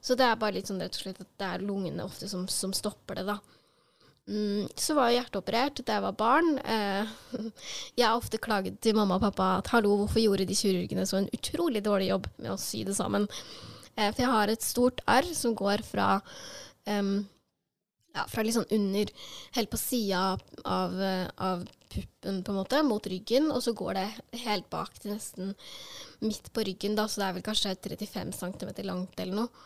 Så 0.00 0.16
det 0.18 0.26
er 0.26 0.40
bare 0.40 0.58
litt 0.58 0.70
sånn 0.70 0.82
rett 0.82 0.96
og 0.96 1.04
slett 1.04 1.22
at 1.22 1.32
det 1.40 1.48
er 1.48 1.64
lungene 1.64 2.06
ofte 2.06 2.28
som, 2.30 2.46
som 2.50 2.74
stopper 2.76 3.20
det, 3.20 3.26
da. 3.30 3.40
Mm, 4.30 4.68
så 4.78 4.94
var 4.94 5.08
jeg 5.10 5.18
hjerteoperert 5.18 5.80
da 5.82 5.96
jeg 5.96 6.04
var 6.04 6.18
barn. 6.18 6.52
Eh, 6.62 7.10
jeg 7.98 8.06
har 8.06 8.18
ofte 8.18 8.40
klaget 8.42 8.78
til 8.84 8.96
mamma 8.98 9.18
og 9.18 9.26
pappa 9.26 9.56
at 9.58 9.72
hallo, 9.74 9.96
hvorfor 10.02 10.22
gjorde 10.22 10.46
de 10.46 10.58
kirurgene 10.58 11.06
så 11.08 11.20
en 11.20 11.30
utrolig 11.34 11.82
dårlig 11.86 12.12
jobb 12.12 12.30
med 12.38 12.54
å 12.54 12.60
sy 12.60 12.84
det 12.86 12.96
sammen? 12.98 13.26
Eh, 13.96 14.10
for 14.12 14.22
jeg 14.22 14.32
har 14.34 14.52
et 14.52 14.64
stort 14.66 15.02
arr 15.10 15.26
som 15.36 15.56
går 15.58 15.82
fra 15.86 16.12
um, 16.86 17.20
ja, 18.14 18.24
fra 18.30 18.44
litt 18.44 18.56
sånn 18.56 18.70
under, 18.74 19.12
helt 19.56 19.70
på 19.70 19.78
sida 19.80 20.22
av, 20.64 20.96
av, 21.36 21.66
puppen, 21.90 22.42
på 22.46 22.52
en 22.52 22.58
måte, 22.58 22.82
mot 22.86 23.06
ryggen, 23.10 23.50
og 23.50 23.62
så 23.64 23.74
går 23.76 23.98
det 23.98 24.42
helt 24.44 24.68
bak 24.70 24.98
til 24.98 25.14
nesten 25.14 25.54
midt 26.22 26.52
på 26.54 26.64
ryggen, 26.66 26.96
da, 26.98 27.08
så 27.08 27.22
det 27.22 27.28
er 27.28 27.38
vel 27.38 27.46
kanskje 27.46 27.76
35 27.78 28.34
cm 28.36 28.74
langt 28.86 29.22
eller 29.22 29.42
noe. 29.42 29.64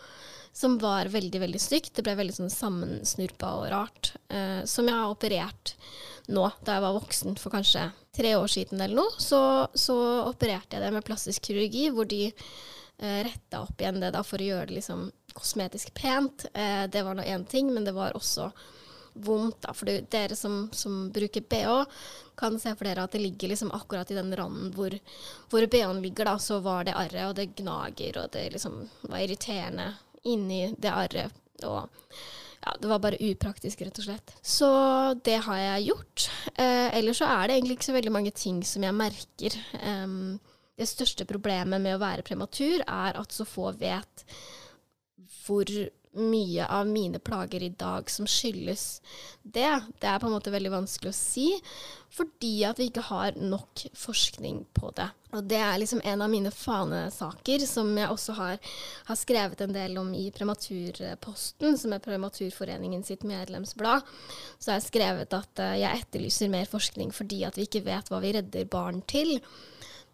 Som 0.54 0.76
var 0.78 1.08
veldig, 1.10 1.40
veldig 1.42 1.58
stygt. 1.58 1.96
Det 1.96 2.04
ble 2.06 2.12
veldig 2.14 2.36
sånn 2.36 2.52
sammensnurpa 2.52 3.48
og 3.58 3.64
rart. 3.72 4.12
Eh, 4.30 4.60
som 4.70 4.86
jeg 4.86 4.94
har 4.94 5.10
operert 5.10 5.72
nå, 6.30 6.44
da 6.62 6.76
jeg 6.76 6.84
var 6.84 6.94
voksen 6.94 7.34
for 7.42 7.50
kanskje 7.56 7.88
tre 8.14 8.36
år 8.38 8.52
siden 8.52 8.78
eller 8.78 9.00
noe. 9.00 9.16
Så, 9.18 9.40
så 9.74 9.96
opererte 10.28 10.78
jeg 10.78 10.84
det 10.84 10.92
med 10.94 11.06
plastisk 11.08 11.50
kirurgi, 11.50 11.88
hvor 11.90 12.06
de 12.06 12.28
eh, 12.28 13.18
retta 13.26 13.64
opp 13.64 13.82
igjen 13.82 13.98
det 13.98 14.12
da 14.14 14.22
for 14.22 14.38
å 14.38 14.46
gjøre 14.52 14.70
det 14.70 14.78
liksom 14.78 15.08
kosmetisk 15.34 15.94
pent. 15.94 16.46
Eh, 16.54 16.86
det 16.90 17.02
var 17.04 17.18
nå 17.18 17.26
én 17.26 17.44
ting, 17.46 17.72
men 17.74 17.84
det 17.84 17.94
var 17.96 18.16
også 18.16 18.50
vondt. 19.14 19.62
da, 19.62 19.74
For 19.74 19.90
dere 20.10 20.36
som, 20.36 20.68
som 20.72 21.10
bruker 21.14 21.44
bh, 21.48 21.84
kan 22.36 22.58
se 22.60 22.74
for 22.74 22.88
dere 22.88 23.04
at 23.06 23.14
det 23.14 23.22
ligger 23.22 23.52
liksom 23.52 23.72
akkurat 23.74 24.10
i 24.10 24.18
den 24.18 24.34
randen 24.36 24.72
hvor, 24.74 24.94
hvor 25.50 25.66
bh-en 25.70 26.02
ligger, 26.02 26.30
da, 26.30 26.38
så 26.38 26.58
var 26.64 26.86
det 26.88 26.96
arret, 26.98 27.28
og 27.28 27.36
det 27.38 27.52
gnager, 27.60 28.22
og 28.22 28.32
det 28.34 28.48
liksom 28.56 28.80
var 29.02 29.22
irriterende 29.22 29.92
inni 30.24 30.66
det 30.78 30.90
arret. 30.90 31.44
og 31.62 31.88
ja, 32.64 32.72
det 32.80 32.88
var 32.88 32.98
bare 32.98 33.20
upraktisk, 33.20 33.82
rett 33.84 33.98
og 34.00 34.06
slett. 34.06 34.32
Så 34.40 34.68
det 35.24 35.36
har 35.44 35.58
jeg 35.60 35.90
gjort. 35.90 36.30
Eh, 36.54 36.96
ellers 36.96 37.20
så 37.20 37.28
er 37.28 37.46
det 37.46 37.58
egentlig 37.58 37.76
ikke 37.76 37.90
så 37.90 37.96
veldig 37.98 38.12
mange 38.14 38.32
ting 38.32 38.62
som 38.64 38.86
jeg 38.86 38.96
merker. 38.96 39.56
Eh, 39.76 40.14
det 40.80 40.88
største 40.88 41.26
problemet 41.28 41.82
med 41.84 41.94
å 41.96 42.00
være 42.02 42.24
prematur 42.26 42.80
er 42.80 43.20
at 43.20 43.36
så 43.36 43.44
få 43.46 43.68
vet 43.78 44.24
hvor 45.44 45.70
mye 46.14 46.66
av 46.66 46.86
mine 46.86 47.18
plager 47.18 47.62
i 47.62 47.68
dag 47.68 48.10
som 48.10 48.26
skyldes 48.26 49.02
det. 49.42 49.70
Det 49.98 50.08
er 50.08 50.20
på 50.22 50.28
en 50.28 50.34
måte 50.36 50.52
veldig 50.54 50.72
vanskelig 50.72 51.10
å 51.10 51.16
si, 51.16 51.46
fordi 52.14 52.52
at 52.68 52.78
vi 52.78 52.88
ikke 52.90 53.06
har 53.08 53.38
nok 53.40 53.86
forskning 53.98 54.62
på 54.76 54.92
det. 54.96 55.08
Og 55.34 55.48
det 55.50 55.58
er 55.58 55.80
liksom 55.82 56.02
en 56.06 56.22
av 56.22 56.30
mine 56.30 56.52
fanesaker, 56.54 57.64
som 57.66 57.90
jeg 57.98 58.10
også 58.10 58.36
har, 58.38 58.72
har 59.08 59.18
skrevet 59.18 59.64
en 59.64 59.74
del 59.74 59.98
om 59.98 60.12
i 60.14 60.28
Prematurposten, 60.34 61.78
som 61.80 61.96
er 61.96 62.04
Prematurforeningen 62.04 63.02
sitt 63.06 63.26
medlemsblad. 63.26 64.06
Så 64.58 64.70
har 64.70 64.78
jeg 64.78 64.90
skrevet 64.92 65.34
at 65.34 65.64
uh, 65.64 65.74
jeg 65.80 66.04
etterlyser 66.04 66.52
mer 66.52 66.70
forskning 66.70 67.10
fordi 67.14 67.42
at 67.48 67.58
vi 67.58 67.66
ikke 67.66 67.86
vet 67.88 68.10
hva 68.12 68.22
vi 68.22 68.36
redder 68.38 68.70
barn 68.70 69.02
til. 69.10 69.40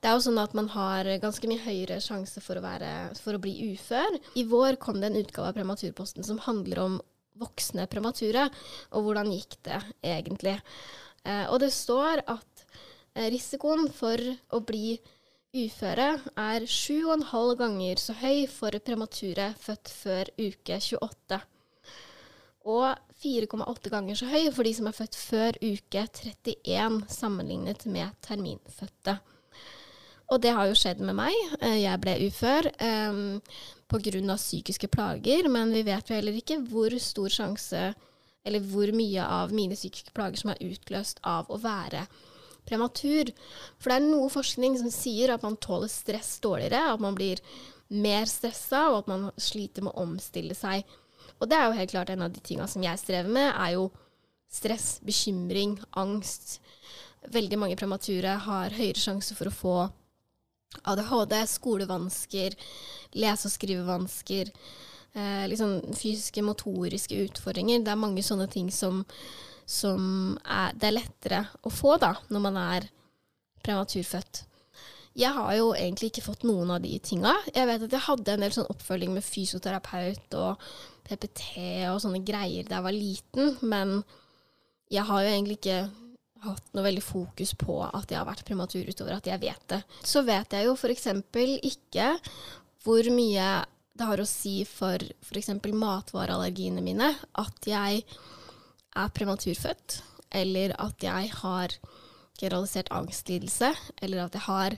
Det 0.00 0.08
er 0.08 0.16
jo 0.16 0.24
sånn 0.24 0.40
at 0.40 0.54
man 0.56 0.70
har 0.72 1.08
ganske 1.20 1.48
mye 1.50 1.60
høyere 1.60 1.98
sjanse 2.00 2.40
for 2.40 2.56
å, 2.56 2.64
være, 2.64 2.90
for 3.20 3.36
å 3.36 3.42
bli 3.42 3.52
ufør. 3.74 4.16
I 4.40 4.46
vår 4.48 4.78
kom 4.80 5.00
det 5.00 5.10
en 5.10 5.20
utgave 5.20 5.50
av 5.50 5.58
Prematurposten 5.58 6.24
som 6.24 6.40
handler 6.46 6.80
om 6.80 6.98
voksne 7.40 7.86
premature, 7.90 8.48
og 8.92 9.06
hvordan 9.06 9.30
gikk 9.32 9.58
det 9.66 9.78
egentlig. 10.04 10.56
Eh, 11.24 11.46
og 11.52 11.60
det 11.62 11.70
står 11.74 12.24
at 12.24 12.64
eh, 13.14 13.28
risikoen 13.32 13.88
for 13.92 14.20
å 14.56 14.62
bli 14.64 14.98
uføre 15.50 16.12
er 16.38 16.64
7,5 16.64 17.54
ganger 17.58 18.00
så 18.00 18.14
høy 18.20 18.44
for 18.50 18.76
premature 18.86 19.50
født 19.60 19.92
før 19.92 20.30
uke 20.38 20.78
28. 20.80 21.40
Og 22.70 22.86
4,8 23.20 23.92
ganger 23.92 24.20
så 24.20 24.28
høy 24.30 24.48
for 24.54 24.68
de 24.68 24.72
som 24.76 24.88
er 24.88 24.96
født 24.96 25.18
før 25.18 25.58
uke 25.60 26.06
31 26.06 27.02
sammenlignet 27.10 27.84
med 27.90 28.16
terminfødte. 28.24 29.18
Og 30.30 30.38
det 30.42 30.52
har 30.54 30.68
jo 30.70 30.78
skjedd 30.78 31.00
med 31.02 31.16
meg. 31.18 31.34
Eh, 31.58 31.80
jeg 31.82 32.00
ble 32.02 32.14
ufør 32.28 32.70
um, 33.10 33.40
pga. 33.90 34.36
psykiske 34.36 34.90
plager, 34.92 35.48
men 35.50 35.74
vi 35.74 35.82
vet 35.86 36.10
jo 36.10 36.14
heller 36.14 36.36
ikke 36.38 36.60
hvor 36.70 36.94
stor 37.02 37.34
sjanse 37.34 37.90
eller 38.46 38.62
hvor 38.70 38.88
mye 38.96 39.24
av 39.26 39.50
mine 39.52 39.76
psykiske 39.76 40.14
plager 40.16 40.40
som 40.40 40.52
er 40.52 40.62
utløst 40.64 41.18
av 41.26 41.50
å 41.50 41.58
være 41.60 42.06
prematur. 42.68 43.32
For 43.80 43.90
det 43.90 43.98
er 43.98 44.06
noe 44.06 44.30
forskning 44.32 44.78
som 44.80 44.92
sier 44.94 45.34
at 45.34 45.44
man 45.44 45.58
tåler 45.60 45.90
stress 45.92 46.38
dårligere, 46.40 46.94
at 46.94 47.02
man 47.02 47.18
blir 47.18 47.42
mer 47.90 48.24
stressa, 48.30 48.86
og 48.92 49.02
at 49.02 49.10
man 49.10 49.28
sliter 49.40 49.84
med 49.84 49.92
å 49.92 50.06
omstille 50.06 50.56
seg. 50.56 50.86
Og 51.40 51.50
det 51.50 51.58
er 51.58 51.66
jo 51.66 51.78
helt 51.78 51.92
klart 51.92 52.12
en 52.14 52.24
av 52.24 52.32
de 52.32 52.42
tinga 52.44 52.68
som 52.70 52.84
jeg 52.84 53.02
strever 53.02 53.32
med, 53.32 53.50
er 53.50 53.74
jo 53.76 53.88
stress, 54.50 55.00
bekymring, 55.04 55.78
angst. 55.98 56.60
Veldig 57.34 57.58
mange 57.60 57.78
premature 57.80 58.38
har 58.46 58.76
høyere 58.76 59.00
sjanse 59.00 59.36
for 59.36 59.50
å 59.50 59.54
få 59.54 59.74
ADHD, 60.84 61.34
skolevansker, 61.50 62.56
lese- 63.18 63.48
og 63.48 63.54
skrivevansker, 63.54 64.52
eh, 65.14 65.48
liksom 65.50 65.80
fysiske, 65.94 66.42
motoriske 66.42 67.18
utfordringer. 67.26 67.82
Det 67.84 67.92
er 67.92 68.04
mange 68.04 68.22
sånne 68.22 68.48
ting 68.50 68.70
som, 68.70 69.04
som 69.66 70.38
er, 70.44 70.72
det 70.74 70.88
er 70.88 70.98
lettere 70.98 71.42
å 71.62 71.72
få 71.74 71.98
da, 71.98 72.14
når 72.30 72.46
man 72.46 72.56
er 72.56 72.88
prematurfødt. 73.64 74.44
Jeg 75.18 75.34
har 75.34 75.54
jo 75.58 75.72
egentlig 75.74 76.12
ikke 76.12 76.28
fått 76.28 76.44
noen 76.46 76.70
av 76.70 76.84
de 76.84 76.94
tinga. 77.02 77.34
Jeg 77.50 77.66
vet 77.66 77.82
at 77.82 77.96
jeg 77.96 78.06
hadde 78.06 78.34
en 78.36 78.44
del 78.44 78.54
sånn 78.54 78.70
oppfølging 78.70 79.10
med 79.16 79.26
fysioterapeut 79.26 80.36
og 80.38 80.62
PPT 81.08 81.42
og 81.90 81.98
sånne 82.04 82.22
greier 82.22 82.68
da 82.68 82.78
jeg 82.78 82.86
var 82.86 82.94
liten, 82.94 83.56
men 83.66 83.96
jeg 84.90 85.02
har 85.08 85.24
jo 85.24 85.32
egentlig 85.32 85.58
ikke 85.58 85.80
hatt 86.44 86.72
noe 86.74 86.86
veldig 86.86 87.02
fokus 87.04 87.52
på 87.58 87.80
at 87.84 88.10
jeg 88.10 88.18
har 88.20 88.28
vært 88.28 88.46
prematur 88.48 88.88
utover 88.88 89.16
at 89.16 89.28
jeg 89.28 89.42
vet 89.42 89.66
det. 89.72 89.82
Så 90.06 90.22
vet 90.26 90.56
jeg 90.56 90.68
jo 90.68 90.76
f.eks. 90.76 91.08
ikke 91.70 92.08
hvor 92.84 93.10
mye 93.12 93.48
det 94.00 94.06
har 94.08 94.22
å 94.22 94.28
si 94.28 94.62
for 94.64 95.02
f.eks. 95.20 95.50
matvareallergiene 95.60 96.84
mine 96.84 97.10
at 97.40 97.68
jeg 97.68 98.04
er 98.96 99.10
prematurfødt, 99.14 100.00
eller 100.34 100.72
at 100.80 101.04
jeg 101.04 101.28
har 101.42 101.74
generalisert 102.40 102.88
angstlidelse, 102.94 103.74
eller 104.00 104.24
at 104.24 104.38
jeg 104.38 104.46
har 104.46 104.76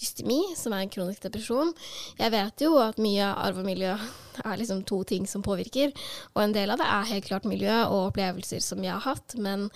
dystemi, 0.00 0.40
som 0.58 0.74
er 0.74 0.84
en 0.84 0.92
kronisk 0.92 1.26
depresjon. 1.26 1.72
Jeg 2.18 2.32
vet 2.34 2.64
jo 2.64 2.76
at 2.82 3.00
mye 3.02 3.26
arv 3.26 3.60
og 3.62 3.66
miljø 3.66 3.92
er 4.44 4.58
liksom 4.60 4.82
to 4.86 5.02
ting 5.08 5.26
som 5.30 5.44
påvirker, 5.44 5.94
og 6.34 6.42
en 6.42 6.54
del 6.56 6.72
av 6.74 6.80
det 6.80 6.88
er 6.88 7.12
helt 7.12 7.28
klart 7.28 7.48
miljø 7.48 7.76
og 7.84 8.10
opplevelser 8.10 8.62
som 8.62 8.82
jeg 8.84 8.94
har 8.94 9.06
hatt, 9.06 9.36
men 9.38 9.68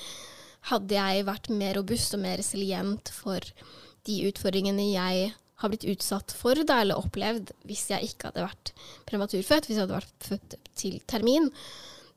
hadde 0.71 0.97
jeg 0.97 1.27
vært 1.29 1.51
mer 1.55 1.79
robust 1.79 2.17
og 2.17 2.25
mer 2.25 2.41
resilient 2.41 3.13
for 3.15 3.45
de 4.09 4.17
utfordringene 4.29 4.91
jeg 4.91 5.31
har 5.59 5.73
blitt 5.73 5.87
utsatt 5.91 6.33
for 6.39 6.59
da, 6.63 6.81
eller 6.83 7.01
opplevd 7.01 7.53
hvis 7.67 7.89
jeg 7.91 8.13
ikke 8.13 8.31
hadde 8.31 8.47
vært 8.47 8.73
prematurfødt, 9.09 9.67
hvis 9.67 9.79
jeg 9.79 9.87
hadde 9.87 9.99
vært 9.99 10.27
født 10.29 10.59
til 10.79 10.99
termin. 11.11 11.49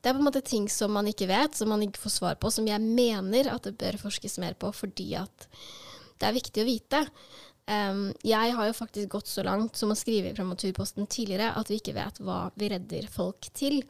Det 0.02 0.10
er 0.10 0.16
på 0.16 0.22
en 0.22 0.28
måte 0.28 0.44
ting 0.46 0.68
som 0.70 0.94
man 0.94 1.08
ikke 1.10 1.30
vet, 1.30 1.56
som 1.58 1.70
man 1.72 1.82
ikke 1.84 2.02
får 2.02 2.16
svar 2.16 2.38
på, 2.42 2.50
som 2.54 2.66
jeg 2.66 2.82
mener 2.82 3.50
at 3.50 3.66
det 3.66 3.76
bør 3.80 3.98
forskes 4.02 4.38
mer 4.42 4.54
på 4.58 4.70
fordi 4.74 5.12
at 5.18 5.48
det 6.18 6.28
er 6.28 6.36
viktig 6.38 6.62
å 6.62 6.68
vite. 6.68 7.02
Um, 7.66 8.08
jeg 8.26 8.54
har 8.56 8.66
jo 8.68 8.74
faktisk 8.74 9.10
gått 9.14 9.30
så 9.30 9.44
langt 9.46 9.78
som 9.78 9.90
å 9.94 9.98
skrive 9.98 10.30
i 10.30 10.34
Prematurposten 10.34 11.06
tidligere 11.10 11.52
at 11.58 11.70
vi 11.70 11.78
ikke 11.78 11.94
vet 11.94 12.18
hva 12.22 12.44
vi 12.58 12.70
redder 12.72 13.06
folk 13.10 13.46
til, 13.54 13.82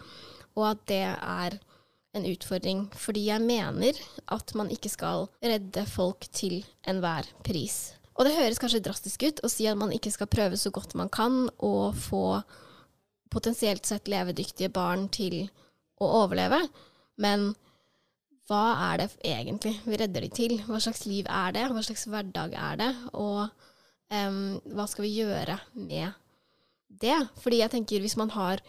og 0.57 0.67
at 0.75 0.83
det 0.89 1.05
er 1.09 1.57
en 2.13 2.27
utfordring, 2.29 2.85
fordi 2.99 3.27
jeg 3.31 3.41
mener 3.45 3.99
at 4.35 4.53
man 4.59 4.71
ikke 4.73 4.91
skal 4.93 5.27
redde 5.45 5.85
folk 5.89 6.27
til 6.35 6.61
enhver 6.89 7.29
pris. 7.47 7.95
Og 8.13 8.29
det 8.29 8.37
høres 8.37 8.61
kanskje 8.61 8.83
drastisk 8.85 9.25
ut 9.25 9.41
å 9.41 9.49
si 9.49 9.67
at 9.71 9.79
man 9.81 9.95
ikke 9.95 10.13
skal 10.13 10.29
prøve 10.29 10.59
så 10.61 10.71
godt 10.75 10.93
man 10.99 11.09
kan 11.13 11.47
å 11.57 11.93
få 11.97 12.43
potensielt 13.33 13.89
sett 13.89 14.11
levedyktige 14.13 14.69
barn 14.69 15.07
til 15.09 15.47
å 16.03 16.11
overleve, 16.25 16.61
men 17.23 17.55
hva 18.51 18.65
er 18.91 19.01
det 19.01 19.11
egentlig 19.25 19.79
vi 19.87 19.97
redder 19.97 20.27
de 20.27 20.29
til? 20.37 20.59
Hva 20.67 20.83
slags 20.83 21.07
liv 21.09 21.29
er 21.31 21.55
det? 21.57 21.69
Hva 21.73 21.85
slags 21.87 22.05
hverdag 22.11 22.57
er 22.59 22.81
det? 22.83 22.91
Og 23.17 23.47
Um, 24.13 24.59
hva 24.77 24.85
skal 24.91 25.07
vi 25.07 25.15
gjøre 25.23 25.57
med 25.73 26.13
det? 27.01 27.17
Fordi 27.41 27.63
jeg 27.63 27.73
tenker 27.73 28.03
hvis 28.05 28.19
man 28.21 28.33
har 28.35 28.61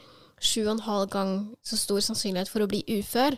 sju 0.44 0.66
og 0.66 0.76
en 0.76 0.88
halv 0.88 1.10
gang 1.14 1.34
så 1.66 1.80
stor 1.80 2.04
sannsynlighet 2.04 2.52
for 2.52 2.66
å 2.66 2.70
bli 2.70 2.84
ufør, 3.00 3.38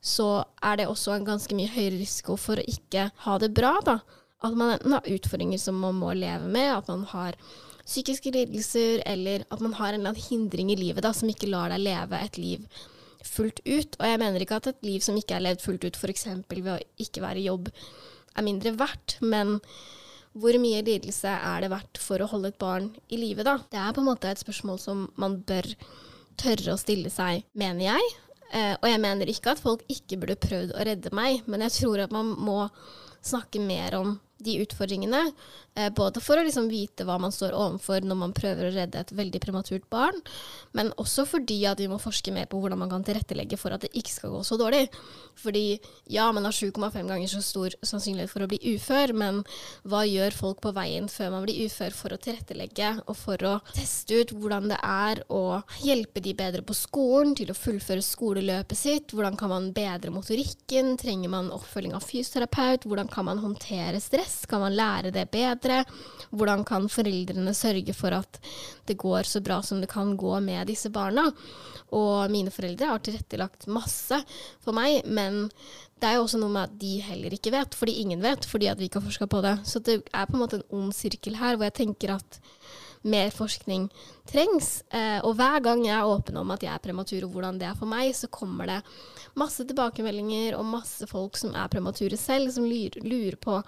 så 0.00 0.44
er 0.64 0.80
det 0.80 0.88
også 0.88 1.14
en 1.14 1.26
ganske 1.28 1.56
mye 1.56 1.70
høyere 1.70 1.98
risiko 2.00 2.36
for 2.40 2.60
å 2.60 2.68
ikke 2.68 3.10
ha 3.24 3.36
det 3.40 3.52
bra, 3.56 3.74
da. 3.84 3.98
At 4.40 4.54
man 4.56 4.74
enten 4.74 4.94
har 4.96 5.10
utfordringer 5.16 5.60
som 5.60 5.76
man 5.76 5.98
må 6.00 6.14
leve 6.16 6.48
med, 6.48 6.70
at 6.72 6.88
man 6.88 7.04
har 7.10 7.36
psykiske 7.84 8.32
lidelser, 8.32 9.02
eller 9.08 9.44
at 9.50 9.60
man 9.60 9.74
har 9.76 9.92
en 9.92 10.00
eller 10.00 10.14
annen 10.14 10.28
hindring 10.30 10.72
i 10.72 10.78
livet 10.80 11.04
da, 11.04 11.12
som 11.16 11.28
ikke 11.28 11.50
lar 11.50 11.72
deg 11.72 11.84
leve 11.84 12.20
et 12.20 12.40
liv 12.40 12.64
fullt 13.26 13.60
ut. 13.66 13.96
Og 13.98 14.06
jeg 14.08 14.20
mener 14.22 14.44
ikke 14.44 14.60
at 14.60 14.70
et 14.70 14.84
liv 14.86 15.04
som 15.04 15.18
ikke 15.18 15.36
er 15.36 15.44
levd 15.44 15.64
fullt 15.64 15.84
ut, 15.84 15.98
f.eks. 15.98 16.28
ved 16.48 16.72
å 16.72 16.78
ikke 17.02 17.24
være 17.24 17.42
i 17.42 17.48
jobb, 17.50 17.68
er 18.38 18.46
mindre 18.46 18.72
verdt, 18.78 19.18
men 19.20 19.58
hvor 20.38 20.54
mye 20.62 20.84
lidelse 20.86 21.32
er 21.34 21.64
det 21.64 21.72
verdt 21.72 21.98
for 21.98 22.22
å 22.22 22.28
holde 22.30 22.52
et 22.52 22.60
barn 22.60 22.92
i 23.10 23.18
live, 23.18 23.44
da? 23.46 23.58
Det 23.66 23.80
er 23.80 23.94
på 23.96 24.02
en 24.02 24.08
måte 24.12 24.30
et 24.30 24.40
spørsmål 24.40 24.78
som 24.78 25.08
man 25.20 25.40
bør 25.46 25.66
tørre 26.40 26.74
å 26.74 26.80
stille 26.80 27.12
seg, 27.12 27.44
mener 27.52 27.92
jeg. 27.92 28.10
Eh, 28.50 28.74
og 28.74 28.88
jeg 28.88 29.02
mener 29.02 29.30
ikke 29.30 29.54
at 29.54 29.62
folk 29.62 29.84
ikke 29.92 30.18
burde 30.22 30.40
prøvd 30.40 30.74
å 30.74 30.86
redde 30.88 31.12
meg, 31.14 31.44
men 31.46 31.62
jeg 31.66 31.76
tror 31.76 32.02
at 32.06 32.14
man 32.14 32.32
må 32.34 32.64
snakke 33.22 33.62
mer 33.62 33.98
om 34.00 34.16
de 34.44 34.58
utfordringene. 34.64 35.22
Eh, 35.78 35.90
både 35.94 36.22
for 36.22 36.40
å 36.40 36.44
liksom 36.44 36.66
vite 36.70 37.06
hva 37.06 37.16
man 37.22 37.32
står 37.34 37.54
overfor 37.54 38.02
når 38.06 38.18
man 38.18 38.34
prøver 38.34 38.66
å 38.66 38.74
redde 38.74 39.00
et 39.00 39.12
veldig 39.14 39.40
prematurt 39.42 39.86
barn, 39.92 40.16
men 40.76 40.90
også 40.98 41.26
fordi 41.28 41.60
at 41.70 41.78
vi 41.78 41.86
må 41.90 42.00
forske 42.02 42.32
mer 42.34 42.48
på 42.50 42.58
hvordan 42.58 42.80
man 42.80 42.90
kan 42.90 43.04
tilrettelegge 43.06 43.58
for 43.60 43.74
at 43.74 43.84
det 43.84 43.92
ikke 43.94 44.14
skal 44.14 44.34
gå 44.34 44.42
så 44.46 44.58
dårlig. 44.60 44.88
Fordi 45.40 45.78
ja, 46.10 46.26
man 46.34 46.48
har 46.48 46.56
7,5 46.56 47.06
ganger 47.06 47.30
så 47.30 47.42
stor 47.44 47.76
sannsynlighet 47.86 48.32
for 48.32 48.44
å 48.44 48.50
bli 48.50 48.58
ufør, 48.74 49.14
men 49.16 49.42
hva 49.88 50.02
gjør 50.08 50.36
folk 50.36 50.60
på 50.64 50.74
veien 50.76 51.08
før 51.10 51.32
man 51.36 51.46
blir 51.46 51.62
ufør 51.66 51.94
for 51.96 52.14
å 52.14 52.20
tilrettelegge 52.20 52.92
og 53.06 53.16
for 53.18 53.46
å 53.46 53.54
teste 53.72 54.20
ut 54.20 54.34
hvordan 54.34 54.70
det 54.72 54.80
er 54.82 55.22
å 55.32 55.60
hjelpe 55.84 56.22
de 56.24 56.34
bedre 56.36 56.64
på 56.66 56.76
skolen 56.76 57.36
til 57.38 57.52
å 57.52 57.56
fullføre 57.56 58.04
skoleløpet 58.04 58.78
sitt? 58.78 59.14
Hvordan 59.14 59.38
kan 59.40 59.52
man 59.54 59.70
bedre 59.76 60.12
motorikken? 60.14 60.96
Trenger 61.00 61.32
man 61.32 61.52
oppfølging 61.54 61.94
av 61.96 62.04
fysioterapeut? 62.04 62.88
Hvordan 62.90 63.10
kan 63.12 63.30
man 63.30 63.42
håndtere 63.42 64.00
stress? 64.30 64.46
Kan 64.46 64.60
man 64.60 64.76
lære 64.76 65.10
det 65.10 65.30
bedre? 65.30 65.84
Hvordan 66.30 66.64
kan 66.64 66.88
foreldrene 66.88 67.54
sørge 67.54 67.94
for 67.94 68.14
at 68.14 68.38
det 68.86 68.96
går 68.96 69.22
så 69.24 69.40
bra 69.40 69.60
som 69.62 69.80
det 69.80 69.90
kan 69.90 70.16
gå 70.16 70.40
med 70.40 70.66
disse 70.66 70.90
barna? 70.90 71.30
Og 71.92 72.30
mine 72.30 72.50
foreldre 72.50 72.86
har 72.86 73.00
tilrettelagt 73.02 73.66
masse 73.66 74.22
for 74.60 74.72
meg, 74.72 75.02
men 75.06 75.50
det 76.00 76.08
er 76.08 76.16
jo 76.16 76.24
også 76.24 76.38
noe 76.40 76.50
med 76.50 76.68
at 76.68 76.78
de 76.80 77.00
heller 77.02 77.32
ikke 77.34 77.52
vet, 77.52 77.74
fordi 77.74 78.00
ingen 78.00 78.22
vet, 78.22 78.46
fordi 78.46 78.68
at 78.68 78.78
vi 78.78 78.88
ikke 78.88 79.00
har 79.00 79.08
forska 79.08 79.26
på 79.26 79.42
det. 79.42 79.58
Så 79.64 79.80
det 79.80 80.02
er 80.12 80.26
på 80.26 80.36
en 80.36 80.44
måte 80.44 80.60
en 80.60 80.68
ond 80.70 80.94
sirkel 80.94 81.36
her, 81.36 81.56
hvor 81.56 81.68
jeg 81.68 81.78
tenker 81.82 82.14
at 82.16 82.40
mer 83.02 83.30
forskning 83.32 83.88
trengs. 84.28 84.82
Eh, 84.92 85.18
og 85.24 85.34
hver 85.38 85.62
gang 85.64 85.84
jeg 85.86 85.96
er 85.96 86.08
åpen 86.08 86.38
om 86.40 86.52
at 86.54 86.64
jeg 86.64 86.72
er 86.74 86.84
prematur 86.84 87.26
og 87.26 87.34
hvordan 87.34 87.60
det 87.60 87.68
er 87.70 87.78
for 87.78 87.90
meg, 87.90 88.12
så 88.16 88.30
kommer 88.32 88.68
det 88.68 88.80
masse 89.40 89.64
tilbakemeldinger 89.66 90.58
og 90.58 90.68
masse 90.68 91.06
folk 91.10 91.38
som 91.40 91.54
er 91.56 91.70
premature 91.72 92.18
selv, 92.20 92.50
som 92.52 92.66
lurer 92.68 93.38
på 93.40 93.60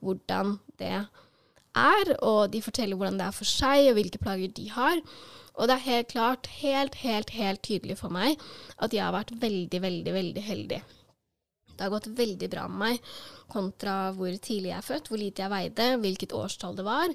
hvordan 0.00 0.56
det 0.80 0.94
er, 0.98 2.14
og 2.24 2.48
de 2.52 2.62
forteller 2.64 2.98
hvordan 2.98 3.18
det 3.20 3.26
er 3.28 3.36
for 3.36 3.48
seg, 3.48 3.90
og 3.90 3.98
hvilke 3.98 4.20
plager 4.22 4.54
de 4.54 4.68
har. 4.72 5.02
Og 5.58 5.66
det 5.66 5.74
er 5.74 5.88
helt 5.88 6.12
klart, 6.12 6.46
helt, 6.60 7.00
helt, 7.02 7.34
helt 7.34 7.62
tydelig 7.66 7.98
for 7.98 8.14
meg 8.14 8.38
at 8.78 8.94
jeg 8.94 9.02
har 9.02 9.14
vært 9.14 9.34
veldig, 9.42 9.82
veldig, 9.82 10.14
veldig 10.14 10.44
heldig. 10.46 10.80
Det 11.78 11.84
har 11.86 11.92
gått 11.94 12.10
veldig 12.18 12.48
bra 12.50 12.64
med 12.70 12.78
meg 12.82 13.12
kontra 13.50 14.10
hvor 14.14 14.34
tidlig 14.34 14.72
jeg 14.72 14.78
er 14.78 14.86
født, 14.86 15.10
hvor 15.10 15.20
lite 15.20 15.44
jeg 15.44 15.52
veide, 15.52 15.86
hvilket 16.02 16.34
årstall 16.36 16.78
det 16.78 16.86
var. 16.86 17.14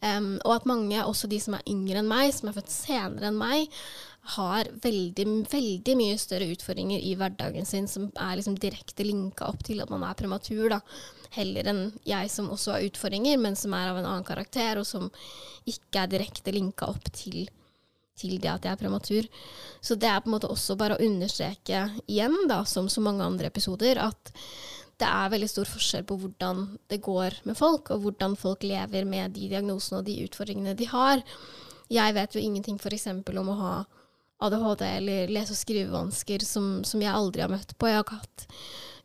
Um, 0.00 0.38
og 0.48 0.54
at 0.54 0.68
mange, 0.68 0.96
også 1.04 1.28
de 1.28 1.36
som 1.42 1.58
er 1.58 1.66
yngre 1.68 2.00
enn 2.00 2.08
meg, 2.08 2.30
som 2.32 2.48
er 2.48 2.56
født 2.56 2.72
senere 2.72 3.28
enn 3.28 3.36
meg, 3.36 3.68
har 4.36 4.68
veldig, 4.82 5.26
veldig 5.50 5.94
mye 5.96 6.16
større 6.20 6.48
utfordringer 6.52 7.00
i 7.04 7.14
hverdagen 7.18 7.66
sin 7.68 7.88
som 7.88 8.10
er 8.20 8.36
liksom 8.38 8.58
direkte 8.60 9.04
linka 9.04 9.48
opp 9.48 9.64
til 9.64 9.80
at 9.80 9.92
man 9.92 10.04
er 10.06 10.16
prematur, 10.16 10.68
da. 10.72 10.80
Heller 11.36 11.70
enn 11.70 11.82
jeg 12.08 12.32
som 12.32 12.50
også 12.52 12.74
har 12.74 12.88
utfordringer, 12.88 13.38
men 13.40 13.56
som 13.56 13.74
er 13.76 13.90
av 13.90 14.00
en 14.00 14.08
annen 14.08 14.26
karakter, 14.26 14.80
og 14.80 14.88
som 14.88 15.08
ikke 15.68 16.02
er 16.02 16.12
direkte 16.16 16.52
linka 16.54 16.88
opp 16.90 17.12
til, 17.16 17.44
til 18.18 18.36
det 18.40 18.50
at 18.50 18.66
jeg 18.66 18.72
er 18.72 18.80
prematur. 18.80 19.28
Så 19.80 19.96
det 20.00 20.10
er 20.10 20.20
på 20.20 20.30
en 20.30 20.36
måte 20.36 20.50
også 20.50 20.76
bare 20.80 20.96
å 20.98 21.04
understreke 21.04 21.86
igjen, 22.06 22.36
da, 22.50 22.64
som 22.68 22.88
så 22.92 23.04
mange 23.04 23.24
andre 23.24 23.52
episoder, 23.52 24.00
at 24.00 24.34
det 25.00 25.08
er 25.08 25.32
veldig 25.32 25.48
stor 25.50 25.68
forskjell 25.68 26.04
på 26.08 26.16
hvordan 26.20 26.66
det 26.92 27.00
går 27.04 27.40
med 27.48 27.56
folk, 27.58 27.90
og 27.94 28.04
hvordan 28.04 28.36
folk 28.38 28.64
lever 28.66 29.08
med 29.08 29.34
de 29.36 29.48
diagnosene 29.52 30.00
og 30.00 30.06
de 30.08 30.18
utfordringene 30.26 30.76
de 30.78 30.88
har. 30.90 31.24
Jeg 31.90 32.14
vet 32.16 32.36
jo 32.36 32.42
ingenting 32.42 32.78
f.eks. 32.78 33.08
om 33.10 33.50
å 33.50 33.58
ha 33.60 33.72
ADHD 34.40 34.84
eller 34.86 35.32
lese- 35.32 35.56
og 35.56 35.60
skrivevansker 35.60 36.44
som, 36.46 36.80
som, 36.84 37.02
jeg 37.02 37.12
aldri 37.12 37.44
har 37.44 37.52
møtt 37.52 37.76
på. 37.76 37.88
Jeg 37.88 37.98
har 37.98 38.06
ikke 38.06 38.20
hatt 38.22 38.46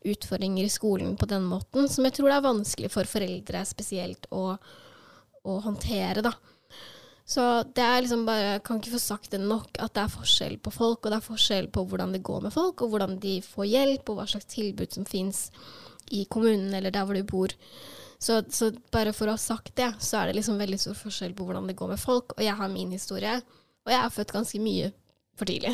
utfordringer 0.06 0.68
i 0.68 0.72
skolen 0.72 1.16
på 1.18 1.28
den 1.30 1.48
måten, 1.50 1.90
som 1.90 2.06
jeg 2.06 2.18
tror 2.18 2.30
det 2.30 2.38
er 2.38 2.46
vanskelig 2.46 2.92
for 2.94 3.10
foreldre 3.10 3.64
spesielt 3.68 4.28
å, 4.30 4.44
å 5.44 5.58
håndtere, 5.66 6.24
da. 6.26 6.36
Så 7.26 7.42
det 7.74 7.82
er 7.82 8.04
liksom 8.04 8.26
bare 8.28 8.54
Jeg 8.54 8.64
kan 8.68 8.78
ikke 8.78 8.94
få 8.94 9.02
sagt 9.02 9.32
det 9.34 9.42
nok 9.42 9.80
at 9.82 9.96
det 9.98 10.04
er 10.04 10.14
forskjell 10.14 10.60
på 10.62 10.74
folk, 10.74 11.02
og 11.02 11.12
det 11.12 11.18
er 11.18 11.26
forskjell 11.26 11.68
på 11.74 11.84
hvordan 11.90 12.14
det 12.14 12.24
går 12.24 12.46
med 12.46 12.54
folk, 12.54 12.82
og 12.82 12.94
hvordan 12.94 13.18
de 13.20 13.40
får 13.42 13.66
hjelp, 13.72 14.10
og 14.10 14.20
hva 14.20 14.28
slags 14.30 14.50
tilbud 14.54 14.94
som 14.94 15.10
fins 15.10 15.50
i 16.14 16.28
kommunen 16.30 16.74
eller 16.78 16.94
der 16.94 17.06
hvor 17.06 17.18
du 17.18 17.24
bor. 17.26 17.56
Så, 18.22 18.44
så, 18.50 18.70
bare 18.94 19.14
for 19.14 19.28
å 19.28 19.36
ha 19.36 19.42
sagt 19.42 19.74
det, 19.78 19.90
så 20.00 20.22
er 20.22 20.30
det 20.30 20.38
liksom 20.38 20.62
veldig 20.62 20.80
stor 20.80 20.98
forskjell 20.98 21.34
på 21.36 21.48
hvordan 21.48 21.68
det 21.68 21.78
går 21.78 21.96
med 21.96 22.02
folk. 22.02 22.38
Og 22.38 22.46
jeg 22.46 22.56
har 22.62 22.72
min 22.72 22.94
historie, 22.94 23.40
og 23.86 23.92
jeg 23.92 24.00
er 24.00 24.14
født 24.14 24.34
ganske 24.38 24.62
mye 24.62 24.94
for 25.36 25.50
tidlig. 25.50 25.74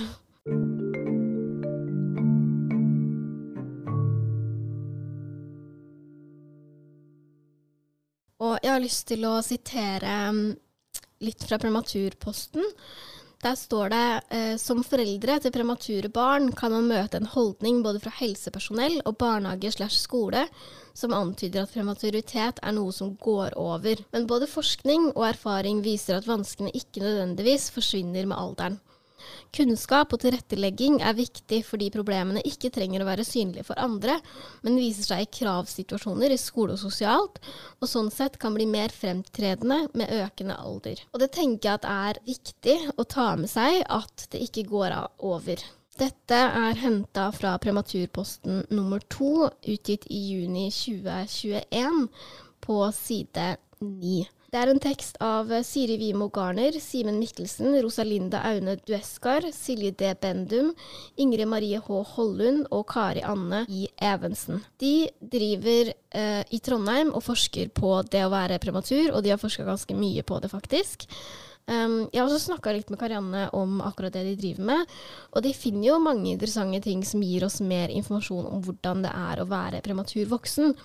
Og 8.41 8.57
jeg 8.63 8.71
har 8.71 8.81
lyst 8.81 9.05
til 9.11 9.27
å 9.29 9.35
sitere 9.45 10.15
mm, 10.33 10.45
litt 11.21 11.43
fra 11.47 11.59
Prematurposten. 11.61 12.65
Der 13.41 13.55
står 13.57 13.89
det 13.89 14.07
eh, 14.37 14.53
som 14.61 14.83
foreldre 14.85 15.39
til 15.41 15.53
premature 15.55 16.11
barn 16.13 16.51
kan 16.53 16.73
man 16.75 16.89
møte 16.91 17.17
en 17.17 17.29
holdning 17.31 17.79
både 17.81 18.01
fra 18.03 18.13
helsepersonell 18.19 18.99
og 19.01 19.17
barnehage 19.17 19.71
slash 19.73 19.97
skole 20.03 20.43
som 20.93 21.15
antyder 21.17 21.63
at 21.63 21.73
prematuritet 21.73 22.61
er 22.61 22.75
noe 22.77 22.93
som 22.93 23.15
går 23.17 23.57
over. 23.57 24.03
Men 24.13 24.27
både 24.29 24.49
forskning 24.51 25.09
og 25.15 25.25
erfaring 25.31 25.81
viser 25.81 26.19
at 26.19 26.29
vanskene 26.29 26.73
ikke 26.77 27.01
nødvendigvis 27.01 27.71
forsvinner 27.73 28.29
med 28.29 28.37
alderen. 28.37 28.79
Kunnskap 29.55 30.13
og 30.15 30.21
tilrettelegging 30.23 31.01
er 31.03 31.17
viktig 31.17 31.61
fordi 31.67 31.89
problemene 31.93 32.43
ikke 32.47 32.71
trenger 32.73 33.03
å 33.03 33.09
være 33.09 33.25
synlige 33.27 33.65
for 33.67 33.81
andre, 33.81 34.19
men 34.65 34.79
viser 34.79 35.09
seg 35.09 35.25
i 35.25 35.31
kravsituasjoner 35.41 36.33
i 36.33 36.39
skole 36.39 36.77
og 36.77 36.81
sosialt, 36.81 37.41
og 37.81 37.91
sånn 37.91 38.11
sett 38.13 38.39
kan 38.41 38.55
bli 38.55 38.67
mer 38.69 38.93
fremtredende 38.95 39.83
med 39.97 40.15
økende 40.21 40.57
alder. 40.57 41.03
Og 41.11 41.21
det 41.23 41.31
tenker 41.35 41.69
jeg 41.69 41.81
at 41.81 41.91
er 41.91 42.23
viktig 42.27 42.79
å 42.95 43.05
ta 43.05 43.33
med 43.39 43.51
seg 43.51 43.83
at 43.87 44.27
det 44.31 44.43
ikke 44.47 44.69
går 44.71 44.97
over. 45.19 45.61
Dette 45.99 46.37
er 46.37 46.79
henta 46.79 47.27
fra 47.35 47.57
Prematurposten 47.61 48.63
nummer 48.71 49.03
to, 49.11 49.49
utgitt 49.67 50.07
i 50.09 50.21
juni 50.31 50.69
2021, 50.73 52.07
på 52.63 52.77
side 52.95 53.55
9. 53.81 54.23
Det 54.51 54.59
er 54.59 54.67
en 54.67 54.81
tekst 54.83 55.15
av 55.23 55.47
Siri 55.63 55.95
Wimo 55.95 56.25
Garner, 56.27 56.75
Simen 56.83 57.21
Mikkelsen, 57.21 57.71
Rosalinda 57.79 58.41
Aune 58.49 58.73
Dueskar, 58.83 59.45
Silje 59.55 59.93
D. 59.95 60.09
Bendum, 60.19 60.73
Ingrid 61.15 61.47
Marie 61.47 61.77
H. 61.79 61.99
Hollund 62.17 62.65
og 62.67 62.81
Kari 62.91 63.21
Anne 63.23 63.61
I. 63.71 63.85
Evensen. 63.95 64.59
De 64.83 65.07
driver 65.23 65.93
eh, 65.93 66.41
i 66.51 66.59
Trondheim 66.59 67.13
og 67.15 67.23
forsker 67.23 67.69
på 67.71 67.93
det 68.11 68.25
å 68.25 68.33
være 68.33 68.57
prematur, 68.59 69.13
og 69.13 69.23
de 69.23 69.31
har 69.31 69.39
forska 69.39 69.63
ganske 69.63 69.95
mye 69.95 70.25
på 70.27 70.41
det, 70.43 70.49
faktisk. 70.51 71.05
Um, 71.71 72.09
jeg 72.11 72.19
har 72.19 72.25
også 72.25 72.49
snakka 72.49 72.73
litt 72.75 72.91
med 72.91 72.99
Karianne 72.99 73.45
om 73.55 73.79
akkurat 73.87 74.11
det 74.17 74.25
de 74.33 74.35
driver 74.35 74.67
med. 74.73 74.97
Og 75.31 75.45
de 75.47 75.53
finner 75.55 75.93
jo 75.93 76.01
mange 76.03 76.27
interessante 76.33 76.83
ting 76.89 77.07
som 77.07 77.23
gir 77.23 77.47
oss 77.47 77.61
mer 77.63 77.87
informasjon 77.87 78.51
om 78.51 78.67
hvordan 78.67 79.07
det 79.07 79.15
er 79.15 79.39
å 79.39 79.47
være 79.47 79.79
prematur 79.87 80.27
voksen. 80.35 80.75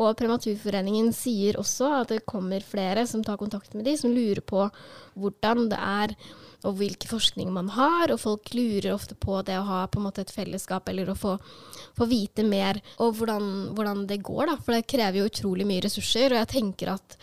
Og 0.00 0.14
Prematurforeningen 0.16 1.10
sier 1.12 1.58
også 1.60 1.90
at 1.98 2.14
det 2.14 2.22
kommer 2.28 2.64
flere 2.64 3.04
som 3.08 3.24
tar 3.24 3.36
kontakt 3.40 3.74
med 3.76 3.84
de, 3.84 3.96
som 4.00 4.14
lurer 4.14 4.40
på 4.40 4.64
hvordan 5.20 5.68
det 5.72 5.80
er 5.80 6.16
og 6.62 6.76
hvilken 6.78 7.10
forskning 7.10 7.50
man 7.50 7.72
har, 7.74 8.12
og 8.12 8.20
folk 8.22 8.52
lurer 8.54 8.92
ofte 8.94 9.16
på 9.18 9.40
det 9.46 9.56
å 9.58 9.66
ha 9.66 9.80
på 9.90 9.98
en 9.98 10.06
måte 10.06 10.22
et 10.22 10.30
fellesskap 10.34 10.86
eller 10.88 11.10
å 11.10 11.18
få, 11.18 11.34
få 11.98 12.06
vite 12.10 12.44
mer 12.46 12.78
og 13.02 13.16
hvordan, 13.18 13.48
hvordan, 13.74 14.04
det 14.10 14.20
går, 14.22 14.46
da. 14.52 14.56
For 14.62 14.76
det 14.76 14.86
krever 14.90 15.20
jo 15.20 15.30
utrolig 15.30 15.66
mye 15.68 15.82
ressurser, 15.88 16.30
og 16.30 16.42
jeg 16.42 16.52
tenker 16.54 16.94
at 16.94 17.18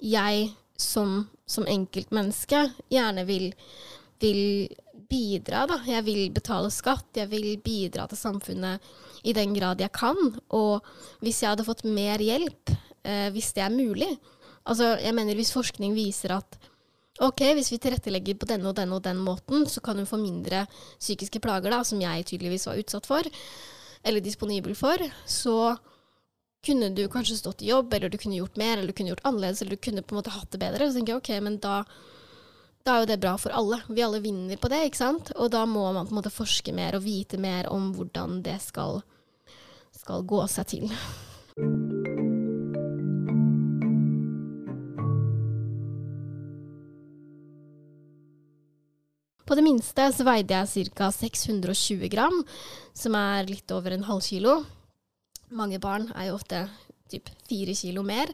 jeg 0.00 0.48
som, 0.78 1.20
som 1.44 1.68
enkeltmenneske 1.68 2.64
gjerne 2.92 3.26
vil, 3.28 3.50
vil 4.22 4.42
bidra, 5.08 5.66
da. 5.70 5.78
Jeg 5.88 6.04
vil 6.06 6.24
betale 6.34 6.70
skatt, 6.74 7.08
jeg 7.16 7.30
vil 7.30 7.50
bidra 7.64 8.06
til 8.10 8.20
samfunnet 8.20 8.84
i 9.24 9.34
den 9.36 9.54
grad 9.56 9.80
jeg 9.80 9.92
kan. 9.96 10.18
Og 10.54 10.84
hvis 11.24 11.42
jeg 11.42 11.54
hadde 11.54 11.66
fått 11.66 11.86
mer 11.88 12.20
hjelp, 12.22 12.74
eh, 13.04 13.28
hvis 13.34 13.54
det 13.56 13.64
er 13.64 13.74
mulig, 13.74 14.12
Altså, 14.68 14.96
jeg 15.00 15.16
mener 15.16 15.38
hvis 15.38 15.54
forskning 15.54 15.94
viser 15.96 16.34
at 16.36 16.58
ok, 17.24 17.42
hvis 17.56 17.72
vi 17.72 17.80
tilrettelegger 17.82 18.36
på 18.38 18.48
denne 18.50 18.68
og 18.70 18.76
denne 18.76 18.98
og 18.98 19.04
den 19.06 19.20
måten, 19.24 19.64
så 19.66 19.80
kan 19.84 19.98
hun 19.98 20.08
få 20.08 20.20
mindre 20.20 20.66
psykiske 21.00 21.40
plager, 21.42 21.72
da, 21.72 21.82
som 21.86 22.00
jeg 22.02 22.26
tydeligvis 22.28 22.68
var 22.68 22.80
utsatt 22.80 23.08
for, 23.08 23.26
eller 24.06 24.24
disponibel 24.24 24.76
for, 24.78 25.02
så 25.26 25.74
kunne 26.64 26.92
du 26.94 27.06
kanskje 27.10 27.38
stått 27.38 27.64
i 27.64 27.72
jobb, 27.72 27.94
eller 27.94 28.12
du 28.12 28.18
kunne 28.20 28.38
gjort 28.38 28.58
mer, 28.60 28.76
eller 28.76 28.92
du 28.92 28.96
kunne 28.98 29.14
gjort 29.14 29.24
annerledes, 29.26 29.62
eller 29.62 29.78
du 29.78 29.82
kunne 29.88 30.04
på 30.04 30.14
en 30.14 30.20
måte 30.20 30.34
hatt 30.34 30.50
det 30.52 30.60
bedre. 30.60 30.88
Så 30.88 30.98
tenker 30.98 31.14
jeg 31.14 31.22
ok, 31.22 31.30
men 31.46 31.58
da, 31.64 31.80
da 32.88 32.94
er 32.96 33.04
jo 33.04 33.10
det 33.10 33.20
bra 33.20 33.34
for 33.36 33.52
alle. 33.52 33.82
Vi 33.92 34.00
alle 34.04 34.20
vinner 34.24 34.56
på 34.56 34.70
det, 34.72 34.80
ikke 34.88 35.02
sant? 35.02 35.32
Og 35.36 35.50
da 35.52 35.66
må 35.68 35.84
man 35.92 36.08
på 36.08 36.14
en 36.14 36.20
måte 36.22 36.32
forske 36.32 36.72
mer 36.72 36.96
og 36.96 37.04
vite 37.04 37.40
mer 37.40 37.68
om 37.68 37.90
hvordan 37.96 38.40
det 38.46 38.56
skal, 38.64 39.02
skal 39.92 40.24
gå 40.24 40.40
seg 40.48 40.70
til. 40.72 40.86
På 49.48 49.56
det 49.56 49.64
minste 49.64 50.08
så 50.12 50.24
veide 50.28 50.56
jeg 50.56 50.88
ca. 50.96 51.12
620 51.12 52.08
gram, 52.12 52.42
som 52.96 53.16
er 53.16 53.48
litt 53.48 53.68
over 53.72 53.96
en 53.96 54.08
halv 54.08 54.24
kilo. 54.24 54.58
Mange 55.52 55.80
barn 55.80 56.10
er 56.14 56.28
jo 56.28 56.40
ofte 56.40 56.66
typ 57.10 57.30
fire 57.48 57.74
kilo 57.76 58.04
mer, 58.06 58.32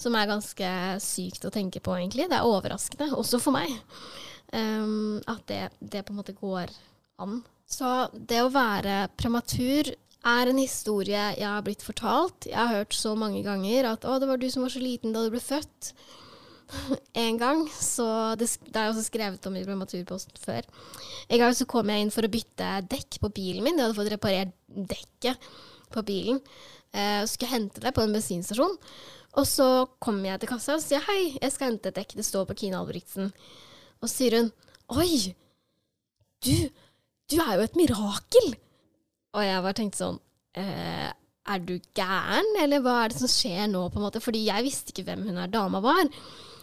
som 0.00 0.16
er 0.18 0.30
ganske 0.30 0.70
sykt 1.04 1.46
å 1.46 1.52
tenke 1.54 1.82
på, 1.84 1.96
egentlig. 1.98 2.28
Det 2.30 2.38
er 2.38 2.48
overraskende, 2.48 3.10
også 3.16 3.40
for 3.42 3.56
meg, 3.56 3.72
um, 4.52 5.20
at 5.30 5.44
det, 5.50 5.62
det, 5.80 6.04
på 6.04 6.14
en 6.14 6.20
måte 6.22 6.36
går 6.38 6.72
an. 7.22 7.42
Så 7.70 8.08
det 8.14 8.42
å 8.44 8.52
være 8.52 9.04
prematur 9.18 9.92
er 10.24 10.48
en 10.48 10.60
historie 10.60 11.24
jeg 11.36 11.48
har 11.48 11.64
blitt 11.64 11.84
fortalt. 11.84 12.48
Jeg 12.48 12.56
har 12.56 12.72
hørt 12.80 12.96
så 12.96 13.14
mange 13.18 13.42
ganger 13.44 13.92
at 13.92 14.04
'å, 14.04 14.18
det 14.20 14.28
var 14.28 14.40
du 14.40 14.50
som 14.50 14.64
var 14.64 14.72
så 14.72 14.80
liten 14.80 15.12
da 15.12 15.24
du 15.24 15.32
ble 15.32 15.42
født' 15.42 15.92
en 17.26 17.38
gang. 17.38 17.64
Så 17.68 18.06
det, 18.40 18.48
det 18.68 18.80
er 18.80 18.90
også 18.90 19.06
skrevet 19.08 19.46
om 19.48 19.56
i 19.56 19.64
Prematurposten 19.66 20.40
før. 20.40 20.66
En 21.28 21.42
gang 21.42 21.56
så 21.56 21.66
kom 21.68 21.90
jeg 21.90 22.04
inn 22.04 22.14
for 22.14 22.26
å 22.26 22.32
bytte 22.32 22.70
dekk 22.90 23.20
på 23.22 23.32
bilen 23.36 23.64
min. 23.64 23.78
Jeg 23.78 23.88
hadde 23.88 23.98
fått 23.98 24.12
reparert 24.14 24.54
dekket 24.68 25.50
på 25.94 26.04
bilen. 26.06 26.40
Eh, 26.94 27.20
og 27.24 27.30
skulle 27.30 27.50
hente 27.50 27.82
det 27.82 27.94
på 27.94 28.04
en 28.04 28.14
bensinstasjon. 28.14 28.76
Og 29.34 29.46
så 29.50 29.68
kommer 30.02 30.30
jeg 30.30 30.44
til 30.44 30.52
kassa 30.52 30.76
og 30.76 30.84
sier 30.84 31.02
hei, 31.08 31.34
jeg 31.40 31.54
skal 31.54 31.72
hente 31.72 31.90
et 31.90 31.98
dekk. 31.98 32.14
Det 32.20 32.26
står 32.26 32.46
på 32.48 32.56
Kine 32.60 32.78
Albrigtsen. 32.78 33.32
Og 34.00 34.06
så 34.06 34.12
sier 34.14 34.38
hun 34.38 34.52
oi, 34.94 35.34
du, 36.44 36.54
du 37.32 37.36
er 37.42 37.56
jo 37.56 37.66
et 37.66 37.78
mirakel. 37.80 38.54
Og 39.34 39.42
jeg 39.42 39.64
bare 39.66 39.78
tenkte 39.80 40.02
sånn 40.04 40.20
eh, 40.60 41.10
er 41.44 41.60
du 41.60 41.74
gæren, 41.96 42.54
eller 42.62 42.80
hva 42.84 43.02
er 43.02 43.12
det 43.12 43.20
som 43.20 43.28
skjer 43.28 43.66
nå, 43.68 43.82
på 43.92 44.00
en 44.00 44.06
måte? 44.06 44.22
Fordi 44.24 44.46
jeg 44.46 44.64
visste 44.64 44.94
ikke 44.94 45.08
hvem 45.10 45.26
hun 45.28 45.40
her 45.42 45.50
dama 45.52 45.82
var. 45.84 46.06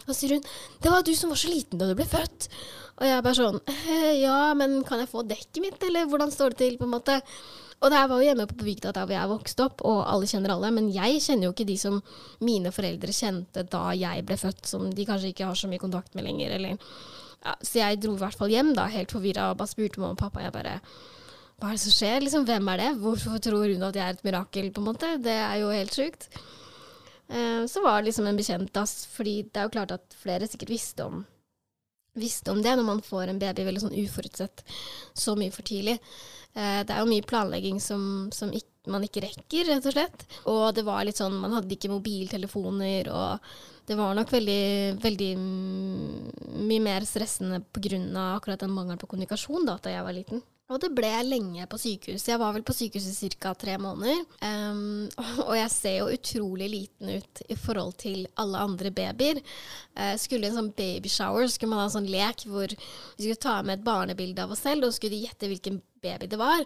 Og 0.02 0.10
så 0.10 0.16
sier 0.18 0.38
hun 0.38 0.42
'Det 0.82 0.90
var 0.90 1.02
du 1.06 1.14
som 1.14 1.30
var 1.30 1.38
så 1.38 1.48
liten 1.52 1.78
da 1.78 1.86
du 1.86 1.94
ble 1.94 2.08
født'. 2.08 2.48
Og 2.98 3.06
jeg 3.06 3.22
bare 3.22 3.38
sånn 3.38 3.60
«Eh, 3.68 4.22
'Ja, 4.22 4.54
men 4.54 4.82
kan 4.84 4.98
jeg 4.98 5.12
få 5.12 5.22
dekket 5.22 5.62
mitt, 5.62 5.82
eller 5.82 6.06
hvordan 6.06 6.32
står 6.32 6.50
det 6.50 6.58
til?' 6.58 6.78
på 6.78 6.84
en 6.84 6.96
måte. 6.96 7.22
Og 7.82 7.90
det 7.90 8.02
var 8.08 8.20
jo 8.20 8.26
hjemme 8.26 8.46
på 8.46 8.58
bygda 8.62 8.92
da 8.94 9.06
jeg 9.10 9.30
vokste 9.30 9.64
opp, 9.66 9.82
og 9.88 10.04
alle 10.06 10.28
kjenner 10.30 10.54
alle. 10.54 10.70
Men 10.74 10.90
jeg 10.94 11.22
kjenner 11.24 11.48
jo 11.48 11.54
ikke 11.54 11.66
de 11.66 11.78
som 11.80 11.98
mine 12.44 12.70
foreldre 12.74 13.14
kjente 13.16 13.66
da 13.72 13.88
jeg 13.98 14.26
ble 14.28 14.38
født, 14.38 14.62
som 14.70 14.86
de 14.90 15.08
kanskje 15.08 15.32
ikke 15.32 15.48
har 15.48 15.58
så 15.58 15.70
mye 15.70 15.82
kontakt 15.82 16.14
med 16.14 16.28
lenger. 16.28 16.54
Eller, 16.58 16.92
ja, 17.42 17.56
så 17.58 17.82
jeg 17.82 18.02
dro 18.04 18.14
i 18.14 18.22
hvert 18.22 18.38
fall 18.38 18.54
hjem 18.54 18.70
da, 18.78 18.86
helt 18.92 19.14
forvirra, 19.14 19.50
og 19.50 19.58
bare 19.58 19.74
spurte 19.74 20.02
mamma 20.02 20.14
og 20.14 20.22
pappa. 20.22 20.44
Jeg 20.46 20.54
bare 20.54 20.78
hva 21.62 21.70
er 21.70 21.76
det 21.76 21.84
som 21.84 21.94
skjer? 21.94 22.22
Liksom, 22.24 22.46
hvem 22.48 22.68
er 22.72 22.80
det? 22.80 22.88
Hvorfor 22.98 23.38
tror 23.38 23.70
hun 23.70 23.84
at 23.86 23.94
jeg 23.94 24.02
er 24.02 24.16
et 24.16 24.24
mirakel? 24.26 24.72
på 24.74 24.82
en 24.82 24.88
måte? 24.88 25.10
Det 25.22 25.34
er 25.38 25.60
jo 25.60 25.68
helt 25.70 25.94
sjukt. 25.94 26.26
Eh, 27.28 27.66
så 27.70 27.82
var 27.84 28.00
det 28.00 28.10
liksom 28.10 28.26
en 28.26 28.36
bekjent, 28.36 28.72
da, 28.74 28.82
fordi 28.86 29.36
det 29.46 29.60
er 29.60 29.68
jo 29.68 29.74
klart 29.76 29.94
at 29.94 30.16
flere 30.18 30.48
sikkert 30.50 30.72
visste 30.74 31.06
om, 31.06 31.22
visste 32.18 32.50
om 32.50 32.60
det 32.64 32.74
når 32.76 32.88
man 32.88 33.04
får 33.06 33.30
en 33.30 33.38
baby 33.40 33.64
veldig 33.68 33.84
sånn 33.84 33.94
uforutsett 33.94 34.64
så 35.14 35.36
mye 35.38 35.54
for 35.54 35.62
tidlig. 35.64 36.00
Eh, 36.52 36.80
det 36.84 36.92
er 36.92 37.00
jo 37.00 37.08
mye 37.10 37.24
planlegging 37.24 37.80
som, 37.80 38.28
som 38.34 38.52
ikke, 38.52 38.68
man 38.92 39.04
ikke 39.06 39.22
rekker, 39.24 39.68
rett 39.70 39.86
og 39.88 39.94
slett. 39.94 40.24
Og 40.50 40.64
det 40.76 40.84
var 40.86 41.04
litt 41.06 41.20
sånn, 41.20 41.38
man 41.40 41.54
hadde 41.56 41.76
ikke 41.76 41.92
mobiltelefoner, 41.92 43.08
og 43.14 43.86
det 43.88 43.98
var 43.98 44.14
nok 44.14 44.30
veldig, 44.32 44.62
veldig 45.02 45.30
mye 45.38 46.82
mer 46.82 47.06
stressende 47.08 47.62
pga. 47.74 48.00
akkurat 48.36 48.60
den 48.60 48.74
mangelen 48.74 49.00
på 49.00 49.08
kommunikasjon 49.10 49.66
da 49.66 49.78
da 49.82 49.94
jeg 49.96 50.04
var 50.06 50.16
liten. 50.16 50.42
Og 50.72 50.80
det 50.80 50.90
ble 50.96 51.10
lenge 51.26 51.66
på 51.68 51.78
sykehus. 51.80 52.24
Jeg 52.28 52.40
var 52.40 52.54
vel 52.56 52.64
på 52.66 52.74
sykehuset 52.76 53.26
i 53.28 53.30
ca. 53.36 53.52
tre 53.58 53.76
måneder. 53.80 54.24
Um, 54.40 55.10
og 55.48 55.54
jeg 55.58 55.74
ser 55.74 55.96
jo 55.98 56.10
utrolig 56.14 56.70
liten 56.72 57.12
ut 57.18 57.44
i 57.52 57.58
forhold 57.58 57.96
til 58.02 58.26
alle 58.40 58.64
andre 58.64 58.92
babyer. 58.94 59.42
Uh, 59.92 60.14
skulle 60.20 60.48
en 60.48 60.58
sånn 60.58 60.72
babyshower, 60.76 61.46
skulle 61.52 61.74
man 61.74 61.84
ha 61.84 61.88
en 61.90 61.96
sånn 61.98 62.10
lek 62.12 62.46
hvor 62.48 62.72
vi 62.72 63.24
skulle 63.26 63.42
ta 63.42 63.58
med 63.62 63.78
et 63.78 63.86
barnebilde 63.86 64.44
av 64.44 64.54
oss 64.56 64.64
selv, 64.64 64.88
og 64.88 64.96
skulle 64.96 65.20
gjette 65.20 65.50
hvilken 65.50 65.82
baby 66.02 66.30
det 66.32 66.40
var. 66.40 66.64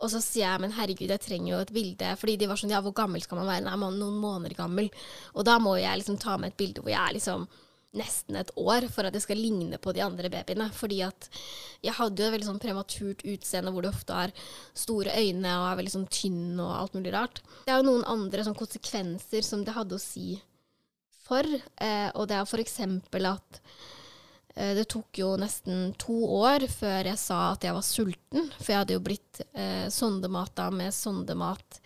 Og 0.00 0.08
så 0.12 0.20
sier 0.24 0.46
jeg 0.46 0.62
men 0.62 0.76
herregud, 0.76 1.10
jeg 1.12 1.24
trenger 1.24 1.54
jo 1.54 1.64
et 1.64 1.74
bilde. 1.76 2.12
Fordi 2.20 2.36
de 2.40 2.48
var 2.48 2.60
sånn 2.60 2.72
ja, 2.72 2.80
hvor 2.84 2.96
gammel 2.96 3.24
skal 3.24 3.40
man 3.40 3.50
være? 3.50 3.66
Nei, 3.66 3.80
man 3.80 3.96
er 3.96 4.04
noen 4.04 4.20
måneder 4.20 4.56
gammel. 4.56 4.88
Og 5.34 5.44
da 5.48 5.58
må 5.62 5.76
jeg 5.80 6.00
liksom 6.00 6.20
ta 6.20 6.38
med 6.40 6.52
et 6.52 6.60
bilde 6.60 6.84
hvor 6.84 6.92
jeg 6.92 7.00
er 7.02 7.16
liksom 7.18 7.48
nesten 7.96 8.38
et 8.38 8.52
år 8.60 8.86
for 8.92 9.06
at 9.06 9.16
jeg 9.16 9.24
skal 9.24 9.40
ligne 9.40 9.78
på 9.82 9.94
de 9.96 10.02
andre 10.04 10.30
babyene. 10.32 10.68
Fordi 10.74 11.00
at 11.06 11.28
jeg 11.82 11.96
hadde 11.96 12.22
jo 12.22 12.28
et 12.28 12.34
veldig 12.36 12.48
sånn 12.50 12.62
prematurt 12.62 13.24
utseende 13.26 13.72
hvor 13.74 13.84
du 13.84 13.90
ofte 13.90 14.16
har 14.16 14.34
store 14.76 15.14
øyne 15.18 15.56
og 15.58 15.66
er 15.68 15.80
veldig 15.80 15.94
sånn 15.96 16.10
tynn 16.12 16.60
og 16.60 16.74
alt 16.76 16.98
mulig 16.98 17.14
rart. 17.16 17.42
Det 17.66 17.74
er 17.74 17.80
jo 17.80 17.88
noen 17.88 18.06
andre 18.10 18.46
sånn 18.46 18.58
konsekvenser 18.58 19.46
som 19.46 19.64
det 19.66 19.76
hadde 19.76 19.98
å 19.98 20.02
si 20.02 20.38
for, 21.30 21.46
eh, 21.46 22.10
og 22.18 22.26
det 22.26 22.38
er 22.40 22.62
eksempel 22.62 23.28
at 23.30 23.60
eh, 24.56 24.72
det 24.74 24.88
tok 24.90 25.20
jo 25.22 25.36
nesten 25.38 25.92
to 26.00 26.16
år 26.40 26.66
før 26.70 27.12
jeg 27.12 27.20
sa 27.22 27.52
at 27.52 27.66
jeg 27.66 27.76
var 27.76 27.86
sulten, 27.86 28.48
for 28.56 28.72
jeg 28.72 28.82
hadde 28.82 28.96
jo 28.96 29.04
blitt 29.04 29.42
eh, 29.54 29.86
sondemata 29.86 30.70
med 30.74 30.94
sondemat. 30.94 31.78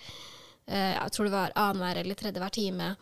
Eh, 0.65 0.95
jeg 0.97 1.13
tror 1.13 1.29
det 1.29 1.37
var 1.37 1.59
annenhver 1.61 2.01
eller 2.01 2.19
tredje 2.19 2.41
hver 2.41 2.57
time 2.57 2.95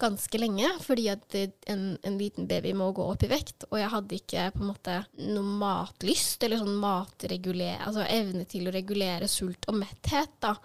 ganske 0.00 0.38
lenge, 0.38 0.68
fordi 0.84 1.06
at 1.08 1.36
en, 1.72 1.84
en, 2.04 2.18
liten 2.20 2.46
baby 2.48 2.74
må 2.76 2.90
gå 2.96 3.04
opp 3.04 3.24
i 3.24 3.30
vekt. 3.30 3.64
Og 3.70 3.78
jeg 3.80 3.92
hadde 3.92 4.18
ikke 4.18 4.50
på 4.54 4.62
en 4.62 4.70
måte 4.70 4.96
noe 5.24 5.54
matlyst, 5.62 6.42
eller 6.44 6.60
sånn 6.60 6.76
matregulere, 6.82 7.80
altså 7.86 8.04
evne 8.04 8.44
til 8.50 8.68
å 8.68 8.74
regulere 8.74 9.28
sult 9.30 9.68
og 9.70 9.78
metthet. 9.80 10.36
da. 10.44 10.56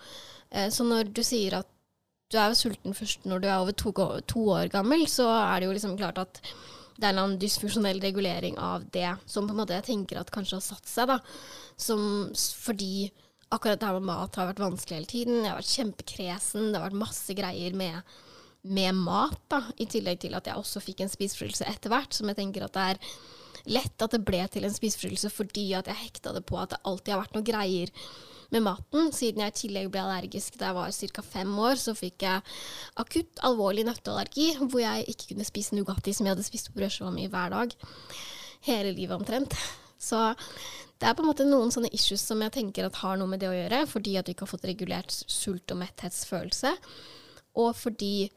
Eh, 0.49 0.67
så 0.73 0.87
når 0.87 1.13
du 1.15 1.23
sier 1.23 1.61
at 1.61 1.69
du 2.31 2.37
er 2.39 2.53
sulten 2.55 2.95
først 2.95 3.25
når 3.27 3.41
du 3.43 3.47
er 3.49 3.57
over 3.59 3.75
to, 3.75 3.91
to 4.27 4.45
år 4.53 4.71
gammel, 4.71 5.03
så 5.11 5.27
er 5.35 5.59
det 5.59 5.67
jo 5.67 5.73
liksom 5.75 5.97
klart 5.99 6.21
at 6.21 6.39
det 7.01 7.09
er 7.09 7.17
en 7.17 7.39
dysfunksjonell 7.39 7.99
regulering 8.03 8.59
av 8.61 8.85
det 8.93 9.09
som 9.25 9.47
på 9.47 9.55
en 9.55 9.61
måte 9.63 9.75
jeg 9.79 9.87
tenker 9.89 10.19
at 10.21 10.31
kanskje 10.31 10.59
har 10.59 10.63
satt 10.63 10.87
seg. 10.87 11.11
da, 11.11 11.17
som 11.75 12.31
Fordi 12.35 13.09
akkurat 13.51 13.79
det 13.79 13.87
her 13.87 13.99
med 13.99 14.07
mat 14.11 14.37
har 14.39 14.51
vært 14.51 14.63
vanskelig 14.63 14.99
hele 14.99 15.11
tiden. 15.11 15.39
Jeg 15.41 15.51
har 15.51 15.59
vært 15.59 15.75
kjempekresen. 15.75 16.69
Det 16.69 16.79
har 16.79 16.87
vært 16.87 17.01
masse 17.01 17.35
greier 17.35 17.75
med 17.75 18.13
med 18.61 18.95
mat, 18.95 19.39
da, 19.49 19.63
i 19.81 19.87
tillegg 19.89 20.21
til 20.21 20.35
at 20.37 20.47
jeg 20.47 20.59
også 20.59 20.81
fikk 20.83 21.01
en 21.01 21.11
spiseforstyrrelse 21.11 21.69
etter 21.69 21.93
hvert, 21.93 22.13
som 22.13 22.29
jeg 22.29 22.37
tenker 22.37 22.65
at 22.65 22.75
det 22.75 22.89
er 22.93 22.99
lett 23.69 24.03
at 24.03 24.13
det 24.13 24.23
ble 24.25 24.41
til 24.49 24.65
en 24.65 24.73
spiseforstyrrelse 24.73 25.31
fordi 25.33 25.71
at 25.77 25.89
jeg 25.89 26.01
hekta 26.07 26.33
det 26.33 26.43
på 26.49 26.57
at 26.61 26.73
det 26.73 26.81
alltid 26.87 27.13
har 27.13 27.23
vært 27.23 27.35
noe 27.37 27.45
greier 27.45 27.93
med 28.51 28.65
maten. 28.65 29.09
Siden 29.15 29.43
jeg 29.43 29.53
i 29.53 29.57
tillegg 29.61 29.89
ble 29.93 30.03
allergisk 30.03 30.57
da 30.59 30.71
jeg 30.71 30.77
var 30.77 31.15
ca. 31.15 31.25
fem 31.25 31.51
år, 31.67 31.79
så 31.81 31.95
fikk 31.97 32.27
jeg 32.27 32.45
akutt 33.01 33.41
alvorlig 33.47 33.85
nøtteallergi, 33.87 34.51
hvor 34.65 34.83
jeg 34.83 35.07
ikke 35.13 35.31
kunne 35.31 35.47
spise 35.47 35.77
Nugatti 35.77 36.13
som 36.13 36.27
jeg 36.27 36.35
hadde 36.35 36.47
spist 36.47 36.69
på 36.71 36.77
brødskiva 36.81 37.13
mi 37.15 37.29
hver 37.31 37.55
dag. 37.55 37.75
Hele 38.67 38.93
livet 38.93 39.17
omtrent. 39.17 39.55
Så 40.01 40.19
det 41.01 41.07
er 41.09 41.15
på 41.17 41.23
en 41.23 41.31
måte 41.31 41.47
noen 41.47 41.71
sånne 41.73 41.89
issues 41.95 42.21
som 42.25 42.41
jeg 42.45 42.53
tenker 42.53 42.85
at 42.85 42.99
har 43.01 43.17
noe 43.17 43.29
med 43.29 43.41
det 43.41 43.49
å 43.49 43.57
gjøre, 43.57 43.85
fordi 43.89 44.17
at 44.19 44.27
du 44.27 44.35
ikke 44.35 44.45
har 44.45 44.53
fått 44.53 44.69
regulert 44.69 45.13
sult- 45.13 45.73
og 45.73 45.79
metthetsfølelse, 45.81 46.75
og 47.61 47.73
fordi 47.75 48.29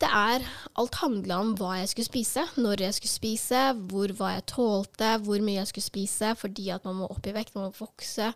det 0.00 0.08
er 0.08 0.44
Alt 0.80 0.98
handla 1.00 1.38
om 1.42 1.54
hva 1.56 1.78
jeg 1.80 1.90
skulle 1.92 2.08
spise, 2.08 2.44
når 2.60 2.84
jeg 2.86 2.96
skulle 2.96 3.12
spise, 3.12 3.64
hvor 3.90 4.12
hva 4.18 4.34
jeg 4.36 4.46
tålte, 4.52 5.10
hvor 5.24 5.42
mye 5.44 5.60
jeg 5.60 5.70
skulle 5.70 5.88
spise, 5.88 6.32
fordi 6.38 6.70
at 6.74 6.86
man 6.88 7.00
må 7.00 7.10
opp 7.12 7.28
i 7.28 7.34
vekt, 7.36 7.54
man 7.56 7.68
må 7.68 7.74
vokse. 7.76 8.32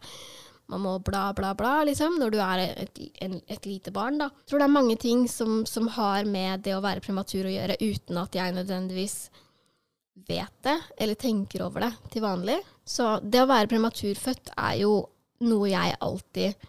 Man 0.73 0.83
må 0.83 0.97
bla, 1.05 1.31
bla, 1.37 1.53
bla, 1.55 1.77
liksom, 1.87 2.17
når 2.19 2.33
du 2.35 2.39
er 2.43 2.63
et, 2.67 3.01
en, 3.23 3.37
et 3.47 3.67
lite 3.69 3.93
barn, 3.95 4.19
da. 4.19 4.31
Jeg 4.43 4.51
tror 4.51 4.63
det 4.63 4.67
er 4.67 4.75
mange 4.75 4.97
ting 4.99 5.27
som, 5.31 5.61
som, 5.69 5.87
har 5.95 6.27
med 6.27 6.65
det 6.67 6.75
å 6.75 6.83
være 6.83 7.05
prematur 7.05 7.47
å 7.47 7.53
gjøre, 7.53 7.79
uten 7.79 8.19
at 8.19 8.35
jeg 8.35 8.57
nødvendigvis 8.57 9.17
vet 10.27 10.57
det, 10.67 10.79
eller 10.99 11.21
tenker 11.21 11.63
over 11.69 11.87
det 11.87 11.93
til 12.11 12.25
vanlig. 12.25 12.59
Så 12.83 13.19
det 13.23 13.45
å 13.45 13.51
være 13.51 13.71
prematurfødt 13.71 14.57
er 14.57 14.81
jo 14.83 14.97
noe 15.47 15.71
jeg 15.71 16.01
alltid 16.03 16.67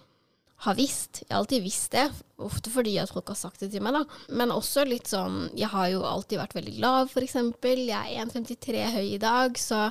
har 0.65 0.77
visst. 0.77 1.21
Jeg 1.21 1.29
har 1.29 1.43
alltid 1.43 1.61
visst 1.61 1.91
det, 1.93 2.05
ofte 2.41 2.71
fordi 2.73 2.95
at 3.01 3.11
folk 3.13 3.29
har 3.29 3.37
sagt 3.37 3.61
det 3.61 3.69
til 3.73 3.83
meg, 3.85 3.93
da. 3.93 4.19
Men 4.39 4.53
også 4.53 4.85
litt 4.87 5.09
sånn 5.09 5.51
Jeg 5.57 5.69
har 5.73 5.89
jo 5.91 6.01
alltid 6.05 6.41
vært 6.41 6.55
veldig 6.57 6.73
lav, 6.81 7.11
f.eks. 7.11 7.35
Jeg 7.37 7.89
er 7.91 8.25
1,53 8.25 8.85
høy 8.95 9.05
i 9.13 9.21
dag, 9.21 9.57
så 9.61 9.87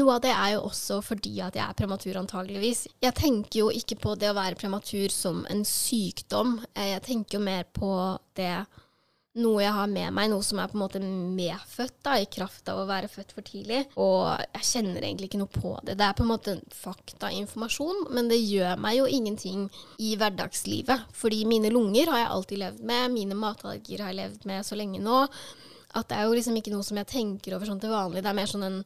noe 0.00 0.18
av 0.18 0.24
det 0.24 0.34
er 0.34 0.54
jo 0.56 0.66
også 0.68 1.00
fordi 1.04 1.38
at 1.44 1.56
jeg 1.56 1.64
er 1.64 1.78
prematur, 1.78 2.20
antageligvis. 2.20 2.86
Jeg 3.00 3.16
tenker 3.16 3.62
jo 3.62 3.70
ikke 3.72 4.00
på 4.00 4.14
det 4.20 4.32
å 4.32 4.36
være 4.36 4.60
prematur 4.60 5.08
som 5.14 5.44
en 5.50 5.64
sykdom. 5.64 6.58
Eh, 6.74 6.92
jeg 6.94 7.04
tenker 7.08 7.38
jo 7.38 7.44
mer 7.46 7.64
på 7.72 7.94
det 8.36 8.54
noe 9.38 9.60
jeg 9.62 9.74
har 9.76 9.90
med 9.90 10.14
meg, 10.14 10.26
noe 10.32 10.42
som 10.42 10.58
er 10.58 10.70
på 10.70 10.74
en 10.74 10.82
måte 10.82 11.00
medfødt 11.00 12.00
da, 12.02 12.16
i 12.18 12.26
kraft 12.30 12.66
av 12.72 12.80
å 12.82 12.86
være 12.88 13.10
født 13.10 13.34
for 13.36 13.46
tidlig. 13.46 13.84
Og 14.02 14.26
jeg 14.42 14.66
kjenner 14.66 15.04
egentlig 15.04 15.30
ikke 15.30 15.42
noe 15.42 15.52
på 15.54 15.76
det. 15.86 15.94
Det 16.00 16.06
er 16.06 16.16
på 16.18 16.24
en 16.26 16.32
måte 16.32 16.56
faktainformasjon, 16.74 18.08
men 18.16 18.30
det 18.32 18.40
gjør 18.40 18.80
meg 18.82 18.98
jo 18.98 19.06
ingenting 19.06 19.68
i 20.02 20.16
hverdagslivet. 20.18 21.06
Fordi 21.14 21.44
mine 21.46 21.70
lunger 21.70 22.10
har 22.10 22.24
jeg 22.24 22.32
alltid 22.36 22.62
levd 22.64 22.86
med, 22.90 23.14
mine 23.14 23.38
matallergier 23.38 24.02
har 24.02 24.10
jeg 24.10 24.22
levd 24.24 24.48
med 24.50 24.66
så 24.66 24.78
lenge 24.78 25.02
nå. 25.04 25.20
At 25.94 26.10
det 26.10 26.18
er 26.18 26.26
jo 26.26 26.34
liksom 26.34 26.58
ikke 26.58 26.74
noe 26.74 26.86
som 26.86 26.98
jeg 26.98 27.10
tenker 27.12 27.54
over 27.54 27.70
sånn 27.70 27.82
til 27.82 27.94
vanlig. 27.94 28.24
Det 28.26 28.32
er 28.32 28.38
mer 28.40 28.50
sånn 28.50 28.66
en 28.66 28.82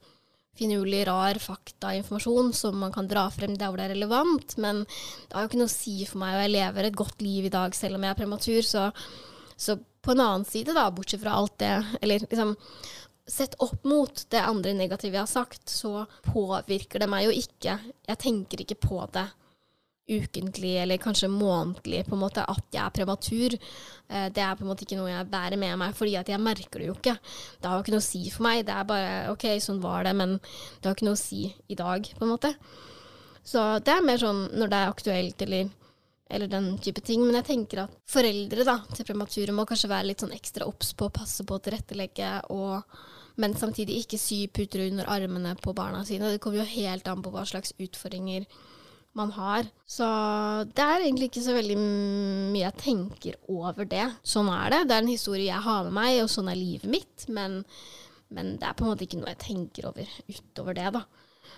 finurlig, 0.55 1.01
rar 1.09 1.41
faktainformasjon 1.43 2.53
som 2.55 2.77
man 2.79 2.93
kan 2.95 3.09
dra 3.11 3.25
frem 3.35 3.57
der 3.59 3.73
hvor 3.73 3.81
det 3.81 3.89
er 3.89 3.97
relevant. 3.97 4.59
Men 4.61 4.85
det 4.85 5.33
har 5.33 5.47
jo 5.47 5.55
ikke 5.55 5.65
noe 5.65 5.73
å 5.73 5.79
si 5.79 6.03
for 6.05 6.21
meg, 6.21 6.37
og 6.37 6.45
jeg 6.45 6.55
lever 6.59 6.89
et 6.89 7.01
godt 7.01 7.25
liv 7.25 7.49
i 7.49 7.55
dag 7.57 7.77
selv 7.77 7.97
om 7.97 8.05
jeg 8.05 8.13
er 8.13 8.21
prematur. 8.21 8.61
så 8.69 8.91
så 9.57 9.77
på 10.05 10.13
en 10.13 10.23
annen 10.25 10.45
side, 10.49 10.75
da, 10.77 10.91
bortsett 10.95 11.23
fra 11.25 11.39
alt 11.41 11.57
det 11.63 11.73
Eller 12.01 12.27
liksom 12.27 12.57
Sett 13.25 13.55
opp 13.65 13.87
mot 13.89 14.19
det 14.29 14.41
andre 14.45 14.75
negative 14.77 15.17
jeg 15.17 15.23
har 15.23 15.31
sagt, 15.31 15.71
så 15.73 16.03
påvirker 16.27 17.01
det 17.01 17.07
meg 17.09 17.23
jo 17.25 17.31
ikke. 17.33 17.79
Jeg 18.05 18.21
tenker 18.21 18.61
ikke 18.61 18.77
på 18.83 18.99
det 19.15 19.23
ukentlig 20.05 20.75
eller 20.83 21.01
kanskje 21.01 21.31
månedlig, 21.33 22.03
på 22.05 22.15
en 22.15 22.21
måte, 22.21 22.45
at 22.45 22.67
jeg 22.73 22.83
er 22.83 22.93
prematur. 22.93 23.55
Eh, 24.09 24.27
det 24.29 24.43
er 24.45 24.57
på 24.59 24.65
en 24.65 24.69
måte 24.69 24.85
ikke 24.85 24.99
noe 24.99 25.09
jeg 25.09 25.31
bærer 25.33 25.57
med 25.61 25.79
meg, 25.81 25.95
fordi 25.97 26.19
at 26.21 26.29
jeg 26.29 26.43
merker 26.43 26.83
det 26.83 26.91
jo 26.91 26.97
ikke. 26.99 27.17
Det 27.61 27.71
har 27.71 27.79
jo 27.79 27.87
ikke 27.87 27.95
noe 27.95 28.05
å 28.05 28.09
si 28.11 28.21
for 28.35 28.45
meg. 28.45 28.65
Det 28.69 28.75
er 28.75 28.91
bare 28.91 29.15
OK, 29.33 29.47
sånn 29.65 29.81
var 29.85 30.05
det, 30.05 30.13
men 30.21 30.37
det 30.37 30.91
har 30.91 30.99
ikke 30.99 31.09
noe 31.09 31.17
å 31.17 31.23
si 31.25 31.47
i 31.73 31.79
dag, 31.79 32.11
på 32.19 32.27
en 32.27 32.35
måte. 32.35 32.53
Så 33.45 33.65
det 33.85 33.95
er 33.95 34.05
mer 34.05 34.21
sånn 34.21 34.45
når 34.53 34.73
det 34.73 34.83
er 34.83 34.93
aktuelt, 34.93 35.47
eller 35.49 35.73
eller 36.31 36.49
den 36.51 36.75
type 36.83 37.03
ting. 37.05 37.25
Men 37.27 37.39
jeg 37.41 37.49
tenker 37.51 37.85
at 37.85 37.97
foreldre 38.11 38.67
da, 38.67 38.79
til 38.95 39.09
premature 39.09 39.55
må 39.57 39.67
kanskje 39.69 39.91
være 39.93 40.11
litt 40.11 40.25
sånn 40.25 40.35
ekstra 40.37 40.69
obs 40.69 40.95
på 40.97 41.09
å 41.09 41.15
passe 41.15 41.47
på 41.47 41.57
å 41.57 41.65
tilrettelegge, 41.65 42.31
og, 42.55 42.85
men 43.41 43.57
samtidig 43.59 44.03
ikke 44.03 44.21
sy 44.21 44.45
puter 44.53 44.87
under 44.89 45.11
armene 45.11 45.57
på 45.61 45.75
barna 45.77 46.05
sine. 46.07 46.33
Det 46.33 46.43
kommer 46.43 46.63
jo 46.63 46.71
helt 46.77 47.11
an 47.11 47.25
på 47.25 47.35
hva 47.35 47.45
slags 47.49 47.75
utfordringer 47.79 48.49
man 49.15 49.31
har. 49.37 49.67
Så 49.87 50.07
det 50.75 50.85
er 50.85 51.05
egentlig 51.05 51.31
ikke 51.31 51.45
så 51.45 51.55
veldig 51.55 51.77
mye 51.79 52.65
jeg 52.65 52.81
tenker 52.83 53.37
over 53.53 53.87
det. 53.89 54.09
Sånn 54.27 54.51
er 54.51 54.73
det. 54.75 54.81
Det 54.89 54.97
er 54.97 55.05
en 55.05 55.13
historie 55.13 55.51
jeg 55.51 55.67
har 55.67 55.85
med 55.87 55.95
meg, 56.01 56.23
og 56.25 56.33
sånn 56.33 56.51
er 56.51 56.59
livet 56.59 56.91
mitt. 56.91 57.29
Men, 57.31 57.61
men 58.35 58.57
det 58.59 58.67
er 58.69 58.75
på 58.75 58.87
en 58.87 58.95
måte 58.95 59.07
ikke 59.07 59.21
noe 59.21 59.35
jeg 59.37 59.45
tenker 59.45 59.91
over 59.93 60.17
utover 60.27 60.79
det, 60.81 60.89
da. 60.99 61.05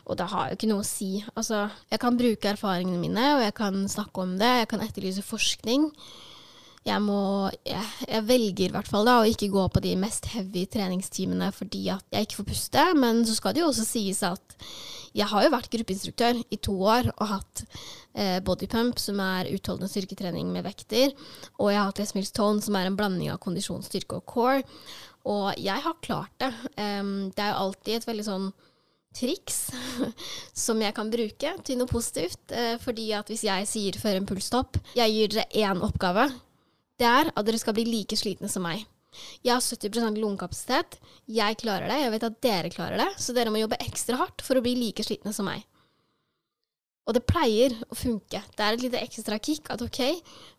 Og 0.07 0.19
det 0.19 0.29
har 0.31 0.49
jo 0.49 0.57
ikke 0.59 0.71
noe 0.71 0.85
å 0.85 0.87
si. 0.87 1.11
Altså, 1.35 1.67
jeg 1.91 2.03
kan 2.03 2.19
bruke 2.19 2.53
erfaringene 2.53 3.01
mine, 3.03 3.27
og 3.37 3.45
jeg 3.45 3.57
kan 3.59 3.85
snakke 3.91 4.25
om 4.25 4.37
det. 4.41 4.53
Jeg 4.63 4.71
kan 4.73 4.85
etterlyse 4.85 5.25
forskning. 5.27 5.91
Jeg, 6.87 7.03
må, 7.03 7.51
jeg, 7.67 7.83
jeg 8.07 8.27
velger 8.29 8.69
i 8.69 8.75
hvert 8.77 8.89
fall 8.91 9.09
da 9.09 9.17
å 9.19 9.27
ikke 9.27 9.51
gå 9.51 9.65
på 9.75 9.83
de 9.83 9.97
mest 9.99 10.29
heavy 10.31 10.69
treningstimene 10.71 11.49
fordi 11.55 11.89
at 11.91 12.05
jeg 12.15 12.29
ikke 12.29 12.39
får 12.43 12.51
puste. 12.53 12.85
Men 12.99 13.25
så 13.27 13.35
skal 13.35 13.57
det 13.57 13.65
jo 13.65 13.73
også 13.73 13.87
sies 13.89 14.23
at 14.27 14.55
jeg 15.17 15.27
har 15.31 15.47
jo 15.47 15.53
vært 15.55 15.73
gruppeinstruktør 15.73 16.39
i 16.53 16.59
to 16.61 16.75
år 16.85 17.09
og 17.15 17.31
hatt 17.31 17.63
eh, 17.65 18.37
bodypump, 18.45 19.01
som 19.01 19.21
er 19.25 19.49
utholdende 19.55 19.89
styrketrening 19.91 20.51
med 20.53 20.67
vekter. 20.67 21.15
Og 21.57 21.73
jeg 21.73 21.81
har 21.81 21.89
hatt 21.89 22.03
Les 22.03 22.13
Mills 22.15 22.35
Tone, 22.37 22.63
som 22.63 22.77
er 22.77 22.91
en 22.91 22.99
blanding 22.99 23.33
av 23.33 23.41
kondisjon, 23.43 23.85
styrke 23.87 24.21
og 24.21 24.27
core. 24.29 24.63
Og 25.27 25.57
jeg 25.59 25.83
har 25.83 26.03
klart 26.05 26.35
det. 26.43 26.53
Um, 26.77 27.33
det 27.35 27.43
er 27.43 27.51
jo 27.51 27.63
alltid 27.65 27.97
et 27.97 28.09
veldig 28.11 28.27
sånn 28.29 28.51
triks 29.17 29.71
som 30.67 30.83
jeg 30.83 30.95
kan 30.97 31.13
bruke 31.13 31.55
til 31.67 31.81
noe 31.81 31.91
positivt. 31.91 32.43
Eh, 32.53 32.77
fordi 32.83 33.11
at 33.17 33.33
hvis 33.33 33.47
jeg 33.49 33.71
sier 33.71 34.01
før 34.01 34.21
en 34.21 34.29
pulstopp 34.29 34.81
Jeg 34.99 35.15
gir 35.15 35.33
dere 35.39 35.65
én 35.67 35.83
oppgave. 35.85 36.29
Det 36.97 37.09
er 37.09 37.33
at 37.33 37.49
dere 37.49 37.61
skal 37.61 37.77
bli 37.77 37.87
like 37.89 38.17
slitne 38.17 38.49
som 38.53 38.65
meg. 38.65 38.85
Jeg 39.45 39.55
har 39.55 39.65
70% 39.65 40.19
lungekapasitet. 40.21 40.99
Jeg 41.29 41.59
klarer 41.63 41.89
det. 41.91 42.03
Jeg 42.03 42.13
vet 42.13 42.29
at 42.29 42.43
dere 42.45 42.73
klarer 42.73 43.01
det. 43.01 43.09
Så 43.21 43.37
dere 43.37 43.53
må 43.53 43.61
jobbe 43.61 43.81
ekstra 43.85 44.21
hardt 44.21 44.45
for 44.45 44.59
å 44.59 44.65
bli 44.65 44.77
like 44.79 45.05
slitne 45.07 45.33
som 45.37 45.49
meg. 45.49 45.65
Og 47.07 47.15
det 47.15 47.23
pleier 47.29 47.75
å 47.87 47.97
funke. 47.97 48.41
Det 48.57 48.63
er 48.65 48.75
et 48.75 48.83
lite 48.83 49.01
ekstra 49.01 49.39
kick 49.39 49.71
at 49.71 49.83
ok, 49.85 50.01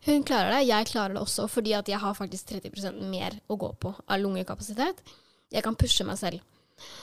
hun 0.06 0.24
klarer 0.24 0.54
det, 0.56 0.62
jeg 0.70 0.88
klarer 0.88 1.18
det 1.18 1.20
også, 1.20 1.44
fordi 1.52 1.74
at 1.76 1.90
jeg 1.92 2.00
har 2.00 2.16
faktisk 2.16 2.54
30% 2.54 3.02
mer 3.10 3.36
å 3.52 3.58
gå 3.60 3.68
på 3.82 3.92
av 4.00 4.22
lungekapasitet. 4.22 5.02
Jeg 5.52 5.64
kan 5.66 5.76
pushe 5.76 6.06
meg 6.08 6.16
selv. 6.20 6.40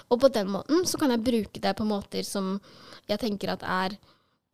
Og 0.10 0.20
på 0.22 0.32
den 0.34 0.52
måten 0.54 0.86
så 0.90 1.00
kan 1.02 1.14
jeg 1.14 1.26
bruke 1.26 1.62
det 1.64 1.74
på 1.78 1.88
måter 1.88 2.28
som 2.28 2.56
jeg 3.10 3.22
tenker 3.22 3.54
at 3.54 3.66
er 3.66 3.98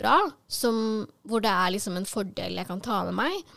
bra, 0.01 0.17
som, 0.49 1.05
hvor 1.27 1.43
det 1.43 1.51
er 1.51 1.75
liksom 1.75 1.99
en 1.99 2.10
fordel 2.10 2.57
jeg 2.57 2.69
kan 2.69 2.81
ta 2.84 3.03
med 3.07 3.19
meg. 3.21 3.51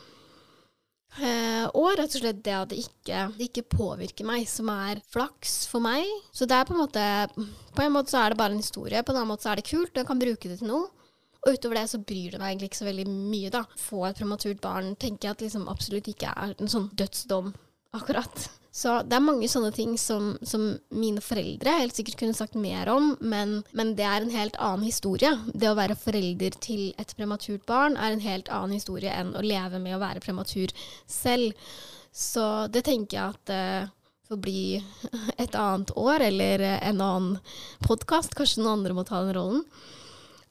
Eh, 1.14 1.66
og 1.78 1.92
rett 1.94 2.10
og 2.10 2.22
slett 2.24 2.40
det 2.42 2.54
at 2.56 2.70
det 2.72 2.80
ikke, 2.82 3.20
det 3.36 3.46
ikke, 3.46 3.68
påvirker 3.76 4.26
meg, 4.26 4.48
som 4.50 4.70
er 4.72 4.98
flaks 5.14 5.62
for 5.70 5.84
meg. 5.84 6.08
Så 6.34 6.48
det 6.50 6.56
er 6.58 6.66
på 6.66 6.74
en 6.74 6.82
måte 6.82 7.04
På 7.74 7.84
en 7.84 7.94
måte 7.94 8.10
så 8.10 8.24
er 8.24 8.34
det 8.34 8.40
bare 8.40 8.54
en 8.56 8.62
historie, 8.62 9.02
på 9.02 9.14
en 9.14 9.20
annen 9.20 9.30
måte 9.30 9.46
så 9.46 9.52
er 9.52 9.62
det 9.62 9.68
kult, 9.68 9.92
og 9.92 10.02
jeg 10.02 10.10
kan 10.10 10.22
bruke 10.22 10.50
det 10.50 10.58
til 10.60 10.72
noe. 10.72 10.90
Og 11.44 11.58
utover 11.58 11.76
det 11.76 11.88
så 11.92 12.00
bryr 12.00 12.32
det 12.32 12.40
meg 12.40 12.54
egentlig 12.54 12.70
ikke 12.70 12.80
så 12.80 12.88
veldig 12.88 13.06
mye, 13.12 13.52
da. 13.52 13.62
Få 13.78 14.04
et 14.08 14.18
prematurt 14.18 14.62
barn 14.64 14.94
tenker 14.96 15.28
jeg 15.28 15.36
at 15.36 15.44
liksom 15.44 15.68
absolutt 15.70 16.08
ikke 16.10 16.32
er 16.32 16.54
en 16.56 16.72
sånn 16.72 16.88
dødsdom, 16.96 17.52
akkurat. 17.94 18.46
Så 18.74 18.90
det 19.06 19.14
er 19.14 19.22
mange 19.22 19.46
sånne 19.46 19.70
ting 19.70 19.92
som, 20.02 20.32
som, 20.42 20.64
mine 20.90 21.22
foreldre 21.22 21.76
helt 21.78 21.94
sikkert 21.94 22.18
kunne 22.18 22.34
sagt 22.34 22.56
mer 22.58 22.88
om, 22.90 23.12
men, 23.22 23.60
men, 23.70 23.92
det 23.94 24.06
er 24.08 24.24
en 24.24 24.34
helt 24.34 24.56
annen 24.58 24.88
historie. 24.88 25.30
Det 25.54 25.68
å 25.70 25.76
være 25.78 25.94
forelder 25.94 26.56
til 26.58 26.88
et 26.98 27.12
prematurt 27.14 27.62
barn 27.70 27.94
er 27.94 28.10
en 28.16 28.24
helt 28.24 28.50
annen 28.50 28.74
historie 28.74 29.14
enn 29.14 29.30
å 29.38 29.44
leve 29.46 29.78
med 29.78 29.94
å 29.94 30.00
være 30.02 30.24
prematur 30.24 30.74
selv. 31.06 31.54
Så 32.10 32.66
det 32.74 32.82
tenker 32.88 33.20
jeg 33.20 33.36
at 33.36 33.54
uh, 33.54 33.92
får 34.26 34.42
bli 34.42 34.64
et 35.44 35.54
annet 35.54 35.94
år, 35.94 36.26
eller 36.32 36.66
en 36.74 37.04
annen 37.06 37.38
podkast. 37.86 38.34
Kanskje 38.34 38.64
noen 38.64 38.80
andre 38.80 38.98
må 38.98 39.06
ta 39.06 39.22
den 39.22 39.38
rollen. 39.38 39.62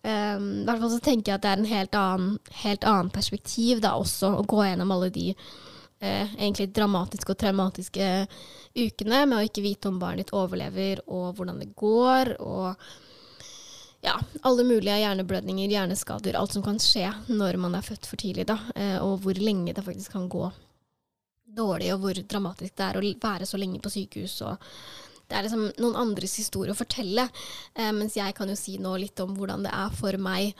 Um, 0.04 0.48
I 0.64 0.66
hvert 0.70 0.80
fall 0.80 0.96
så 0.96 1.04
tenker 1.04 1.34
jeg 1.34 1.42
at 1.42 1.44
det 1.44 1.52
er 1.52 1.60
en 1.60 1.72
helt 1.76 2.00
annen, 2.00 2.40
helt 2.64 2.88
annen 2.88 3.12
perspektiv 3.12 3.84
da 3.84 3.98
også, 4.00 4.32
å 4.40 4.48
gå 4.48 4.64
gjennom 4.64 4.96
alle 4.96 5.12
de 5.12 5.30
eh, 6.04 6.36
egentlig 6.36 6.70
dramatiske 6.76 7.34
og 7.34 7.40
traumatiske 7.40 8.10
ukene 8.76 9.24
med 9.30 9.38
å 9.40 9.48
ikke 9.48 9.64
vite 9.66 9.90
om 9.90 10.02
barnet 10.02 10.26
ditt 10.28 10.36
overlever, 10.38 11.04
og 11.08 11.38
hvordan 11.38 11.64
det 11.64 11.72
går, 11.80 12.36
og 12.44 12.84
ja, 14.04 14.18
alle 14.44 14.66
mulige 14.68 15.00
hjerneblødninger, 15.00 15.72
hjerneskader, 15.72 16.36
alt 16.36 16.56
som 16.56 16.66
kan 16.66 16.82
skje 16.82 17.08
når 17.32 17.58
man 17.64 17.78
er 17.78 17.86
født 17.86 18.10
for 18.10 18.20
tidlig, 18.20 18.50
da, 18.50 18.60
eh, 18.76 19.00
og 19.00 19.24
hvor 19.24 19.40
lenge 19.40 19.76
det 19.76 19.86
faktisk 19.86 20.18
kan 20.18 20.28
gå 20.32 20.50
dårlig, 21.54 21.94
og 21.94 22.04
hvor 22.04 22.20
dramatisk 22.20 22.76
det 22.78 22.86
er 22.90 23.00
å 23.00 23.08
være 23.24 23.48
så 23.48 23.60
lenge 23.62 23.80
på 23.82 23.92
sykehus. 23.94 24.42
og 24.42 24.58
det 25.30 25.38
er 25.38 25.46
liksom 25.48 25.70
noen 25.82 25.98
andres 25.98 26.36
historie 26.38 26.74
å 26.74 26.78
fortelle, 26.78 27.30
eh, 27.74 27.92
mens 27.96 28.18
jeg 28.20 28.36
kan 28.36 28.50
jo 28.52 28.58
si 28.60 28.78
nå 28.82 28.92
litt 29.00 29.20
om 29.24 29.36
hvordan 29.38 29.64
det 29.66 29.72
er 29.74 29.96
for 29.96 30.18
meg 30.22 30.52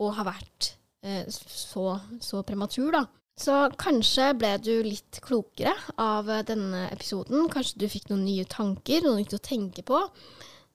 å 0.00 0.12
ha 0.14 0.24
vært 0.28 0.70
eh, 1.02 1.26
så, 1.28 1.98
så, 2.22 2.42
prematur, 2.46 2.92
da. 2.94 3.02
Så 3.36 3.54
kanskje 3.76 4.30
ble 4.40 4.54
du 4.64 4.72
litt 4.86 5.20
klokere 5.24 5.74
av 6.00 6.30
denne 6.48 6.86
episoden. 6.88 7.50
Kanskje 7.52 7.82
du 7.82 7.86
fikk 7.92 8.08
noen 8.08 8.24
nye 8.24 8.46
tanker, 8.48 9.04
noe 9.04 9.20
nytt 9.20 9.36
å 9.36 9.42
tenke 9.44 9.84
på. 9.84 10.00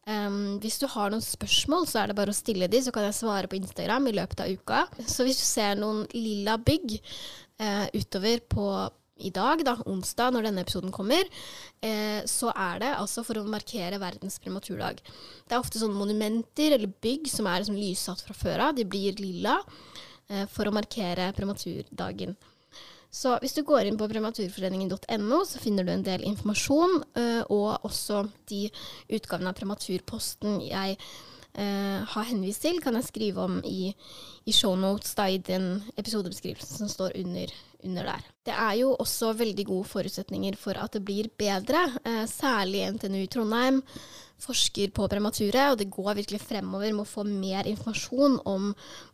Um, 0.10 0.58
hvis 0.62 0.80
du 0.82 0.88
har 0.89 1.12
noen 1.13 1.24
spørsmål, 1.26 1.88
så 1.89 2.02
er 2.02 2.10
det 2.10 2.17
bare 2.17 2.34
å 2.34 2.38
stille 2.38 2.69
de, 2.69 2.80
så 2.82 2.93
kan 2.93 3.06
jeg 3.08 3.17
svare 3.17 3.50
på 3.50 3.58
Instagram 3.58 4.10
i 4.10 4.15
løpet 4.17 4.45
av 4.45 4.54
uka. 4.54 4.86
Så 5.10 5.26
hvis 5.26 5.41
du 5.41 5.45
ser 5.45 5.78
noen 5.82 6.06
lilla 6.13 6.58
bygg 6.62 6.97
uh, 6.97 7.88
utover 7.97 8.41
på 8.50 8.67
i 9.21 9.30
dag, 9.34 9.62
da, 9.65 9.76
onsdag, 9.89 10.34
når 10.34 10.47
denne 10.47 10.63
episoden 10.65 10.93
kommer, 10.93 11.28
eh, 11.86 12.21
så 12.26 12.50
er 12.58 12.80
det 12.82 12.91
altså 12.97 13.21
for 13.26 13.38
å 13.38 13.45
markere 13.45 14.00
verdens 14.02 14.39
prematurdag. 14.41 15.02
Det 15.45 15.54
er 15.54 15.62
ofte 15.62 15.78
sånne 15.82 15.97
monumenter 15.97 16.74
eller 16.74 16.89
bygg 17.06 17.30
som 17.30 17.45
er 17.45 17.62
liksom 17.62 17.78
lyssatt 17.78 18.24
fra 18.26 18.34
før 18.38 18.65
av. 18.67 18.80
De 18.80 18.88
blir 18.88 19.19
lilla 19.21 19.60
eh, 20.30 20.47
for 20.50 20.65
å 20.65 20.74
markere 20.74 21.30
prematurdagen. 21.38 22.34
Så 23.12 23.34
hvis 23.43 23.58
du 23.58 23.65
går 23.67 23.89
inn 23.89 23.97
på 24.00 24.08
prematurforeningen.no, 24.08 25.41
så 25.43 25.60
finner 25.60 25.84
du 25.84 25.91
en 25.91 26.06
del 26.06 26.24
informasjon, 26.30 27.02
uh, 27.19 27.41
og 27.52 27.88
også 27.88 28.24
de 28.52 28.69
utgavene 29.12 29.52
av 29.52 29.58
Prematurposten 29.60 30.62
jeg 30.63 30.95
uh, 30.95 32.00
har 32.13 32.30
henvist 32.30 32.63
til, 32.63 32.80
kan 32.84 32.95
jeg 32.95 33.10
skrive 33.10 33.43
om 33.43 33.60
i, 33.67 33.91
i 34.47 34.56
shownotes 34.56 35.17
i 35.28 35.41
den 35.43 35.74
episodebeskrivelsen 36.00 36.86
som 36.86 36.91
står 36.91 37.19
under, 37.19 37.52
under, 37.88 38.10
der. 38.13 38.26
Det 38.46 38.56
er 38.56 38.74
jo 38.80 38.96
også 39.00 39.34
veldig 39.38 39.65
gode 39.70 39.89
forutsetninger 39.89 40.58
for 40.60 40.80
at 40.80 40.98
det 40.98 41.04
blir 41.06 41.30
bedre, 41.38 41.86
uh, 42.06 42.26
særlig 42.30 42.88
NTNU 42.96 43.26
Trondheim 43.32 43.82
forsker 44.41 44.89
på 44.96 45.06
premature, 45.10 45.67
og 45.72 45.78
det 45.78 45.91
går 45.94 46.15
virkelig 46.17 46.41
fremover 46.41 46.94
med 46.96 47.04
å 47.04 47.10
få 47.10 47.26
mer 47.28 47.67
informasjon 47.70 48.39
om 48.50 48.72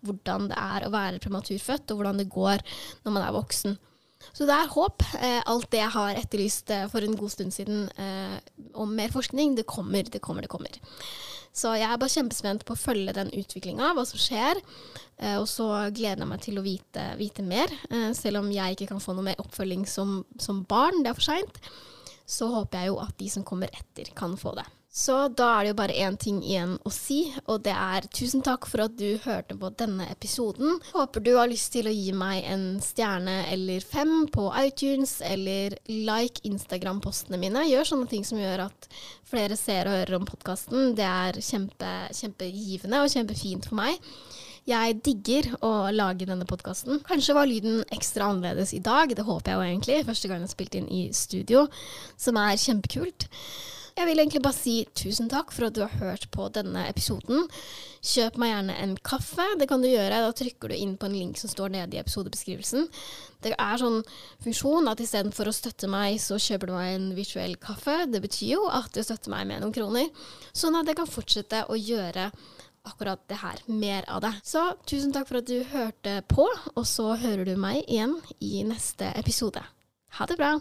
hvordan 0.07 0.47
det 0.51 0.59
er 0.61 0.87
å 0.87 0.93
være 0.93 1.21
prematurfødt, 1.23 1.91
og 1.91 1.99
hvordan 1.99 2.21
det 2.21 2.29
går 2.31 2.63
når 3.03 3.15
man 3.17 3.25
er 3.25 3.35
voksen. 3.35 3.77
Så 4.33 4.47
det 4.47 4.55
er 4.55 4.71
håp. 4.73 5.03
Eh, 5.19 5.41
alt 5.45 5.69
det 5.71 5.81
jeg 5.81 5.93
har 5.93 6.19
etterlyst 6.19 6.71
eh, 6.73 6.87
for 6.91 7.05
en 7.05 7.17
god 7.19 7.33
stund 7.33 7.53
siden 7.55 7.85
eh, 8.01 8.37
om 8.77 8.93
mer 8.97 9.13
forskning, 9.13 9.55
det 9.57 9.67
kommer, 9.69 10.03
det 10.03 10.21
kommer, 10.23 10.45
det 10.45 10.51
kommer. 10.51 10.79
Så 11.57 11.73
jeg 11.73 11.89
er 11.89 11.97
bare 11.97 12.13
kjempespent 12.13 12.63
på 12.67 12.75
å 12.75 12.79
følge 12.79 13.15
den 13.17 13.31
utviklinga, 13.33 13.93
hva 13.97 14.05
som 14.05 14.21
skjer. 14.21 14.59
Eh, 15.17 15.37
og 15.39 15.47
så 15.49 15.67
gleder 15.89 16.21
jeg 16.21 16.29
meg 16.29 16.43
til 16.45 16.59
å 16.61 16.65
vite, 16.65 17.05
vite 17.17 17.45
mer. 17.45 17.73
Eh, 17.89 18.11
selv 18.17 18.43
om 18.43 18.51
jeg 18.53 18.77
ikke 18.77 18.91
kan 18.91 19.01
få 19.01 19.15
noe 19.17 19.25
mer 19.31 19.41
oppfølging 19.41 19.87
som, 19.89 20.19
som 20.41 20.61
barn, 20.69 21.01
det 21.01 21.11
er 21.11 21.17
for 21.17 21.25
seint, 21.31 21.61
så 22.29 22.51
håper 22.53 22.83
jeg 22.83 22.91
jo 22.91 22.99
at 23.01 23.15
de 23.17 23.29
som 23.33 23.45
kommer 23.47 23.73
etter, 23.73 24.11
kan 24.17 24.37
få 24.37 24.53
det. 24.59 24.67
Så 24.97 25.15
da 25.37 25.47
er 25.53 25.65
det 25.65 25.69
jo 25.69 25.77
bare 25.77 25.95
én 26.01 26.15
ting 26.17 26.39
igjen 26.41 26.71
å 26.81 26.89
si, 26.89 27.19
og 27.45 27.61
det 27.67 27.73
er 27.75 28.07
tusen 28.17 28.41
takk 28.41 28.65
for 28.65 28.81
at 28.87 28.95
du 28.97 29.19
hørte 29.27 29.53
på 29.59 29.69
denne 29.77 30.07
episoden. 30.09 30.79
Håper 30.95 31.21
du 31.21 31.35
har 31.37 31.51
lyst 31.51 31.69
til 31.75 31.85
å 31.85 31.93
gi 31.93 32.15
meg 32.17 32.47
en 32.49 32.65
stjerne 32.81 33.43
eller 33.51 33.85
fem 33.85 34.25
på 34.33 34.47
iTunes, 34.57 35.19
eller 35.21 35.77
like 35.85 36.41
Instagram-postene 36.49 37.37
mine. 37.37 37.67
Gjør 37.69 37.91
sånne 37.91 38.09
ting 38.09 38.25
som 38.25 38.41
gjør 38.41 38.65
at 38.65 38.89
flere 39.29 39.59
ser 39.59 39.85
og 39.85 39.99
hører 39.99 40.17
om 40.17 40.27
podkasten. 40.31 40.97
Det 40.97 41.05
er 41.05 41.39
kjempe, 41.45 41.93
kjempegivende 42.17 43.05
og 43.05 43.13
kjempefint 43.13 43.69
for 43.69 43.77
meg. 43.83 44.01
Jeg 44.67 44.99
digger 45.05 45.53
å 45.61 45.71
lage 45.93 46.25
denne 46.25 46.49
podkasten. 46.49 47.03
Kanskje 47.05 47.37
var 47.37 47.45
lyden 47.47 47.83
ekstra 47.93 48.33
annerledes 48.33 48.73
i 48.73 48.81
dag, 48.83 49.13
det 49.13 49.29
håper 49.29 49.53
jeg 49.53 49.61
jo 49.61 49.69
egentlig. 49.69 50.03
Første 50.09 50.27
gang 50.27 50.41
jeg 50.41 50.49
har 50.49 50.57
spilt 50.57 50.81
inn 50.81 50.89
i 50.89 51.07
studio, 51.15 51.67
som 52.17 52.41
er 52.41 52.57
kjempekult. 52.65 53.29
Jeg 53.97 54.05
vil 54.05 54.19
egentlig 54.21 54.43
bare 54.45 54.53
si 54.53 54.73
tusen 54.93 55.25
takk 55.31 55.49
for 55.55 55.67
at 55.67 55.73
du 55.73 55.79
har 55.81 55.93
hørt 55.97 56.27
på 56.29 56.45
denne 56.53 56.83
episoden. 56.85 57.47
Kjøp 58.05 58.35
meg 58.37 58.51
gjerne 58.51 58.75
en 58.83 58.93
kaffe. 59.01 59.47
Det 59.57 59.65
kan 59.71 59.81
du 59.81 59.87
gjøre. 59.89 60.19
Da 60.21 60.35
trykker 60.37 60.69
du 60.69 60.75
inn 60.77 60.93
på 61.01 61.09
en 61.09 61.15
link 61.17 61.41
som 61.41 61.49
står 61.49 61.73
nede 61.73 61.97
i 61.97 62.01
episodebeskrivelsen. 62.03 62.85
Det 63.41 63.55
er 63.57 63.81
sånn 63.81 64.03
funksjon 64.45 64.91
at 64.91 65.01
istedenfor 65.01 65.49
å 65.49 65.55
støtte 65.55 65.89
meg, 65.89 66.19
så 66.21 66.37
kjøper 66.37 66.69
du 66.69 66.75
meg 66.77 66.93
en 66.93 67.09
virtuell 67.17 67.57
kaffe. 67.57 67.97
Det 68.13 68.21
betyr 68.21 68.53
jo 68.53 68.69
at 68.69 68.93
du 68.93 69.01
støtter 69.01 69.33
meg 69.33 69.49
med 69.49 69.65
noen 69.65 69.73
kroner, 69.73 70.13
sånn 70.53 70.77
at 70.77 70.93
jeg 70.93 71.01
kan 71.01 71.09
fortsette 71.09 71.65
å 71.65 71.81
gjøre 71.81 72.29
akkurat 72.87 73.25
det 73.33 73.41
her. 73.41 73.65
Mer 73.65 74.05
av 74.13 74.21
det. 74.27 74.35
Så 74.45 74.61
tusen 74.85 75.09
takk 75.15 75.25
for 75.31 75.41
at 75.41 75.49
du 75.49 75.57
hørte 75.73 76.19
på, 76.29 76.45
og 76.75 76.85
så 76.85 77.15
hører 77.17 77.49
du 77.49 77.57
meg 77.57 77.81
igjen 77.87 78.19
i 78.37 78.61
neste 78.61 79.09
episode. 79.17 79.65
Ha 80.21 80.29
det 80.29 80.37
bra! 80.37 80.59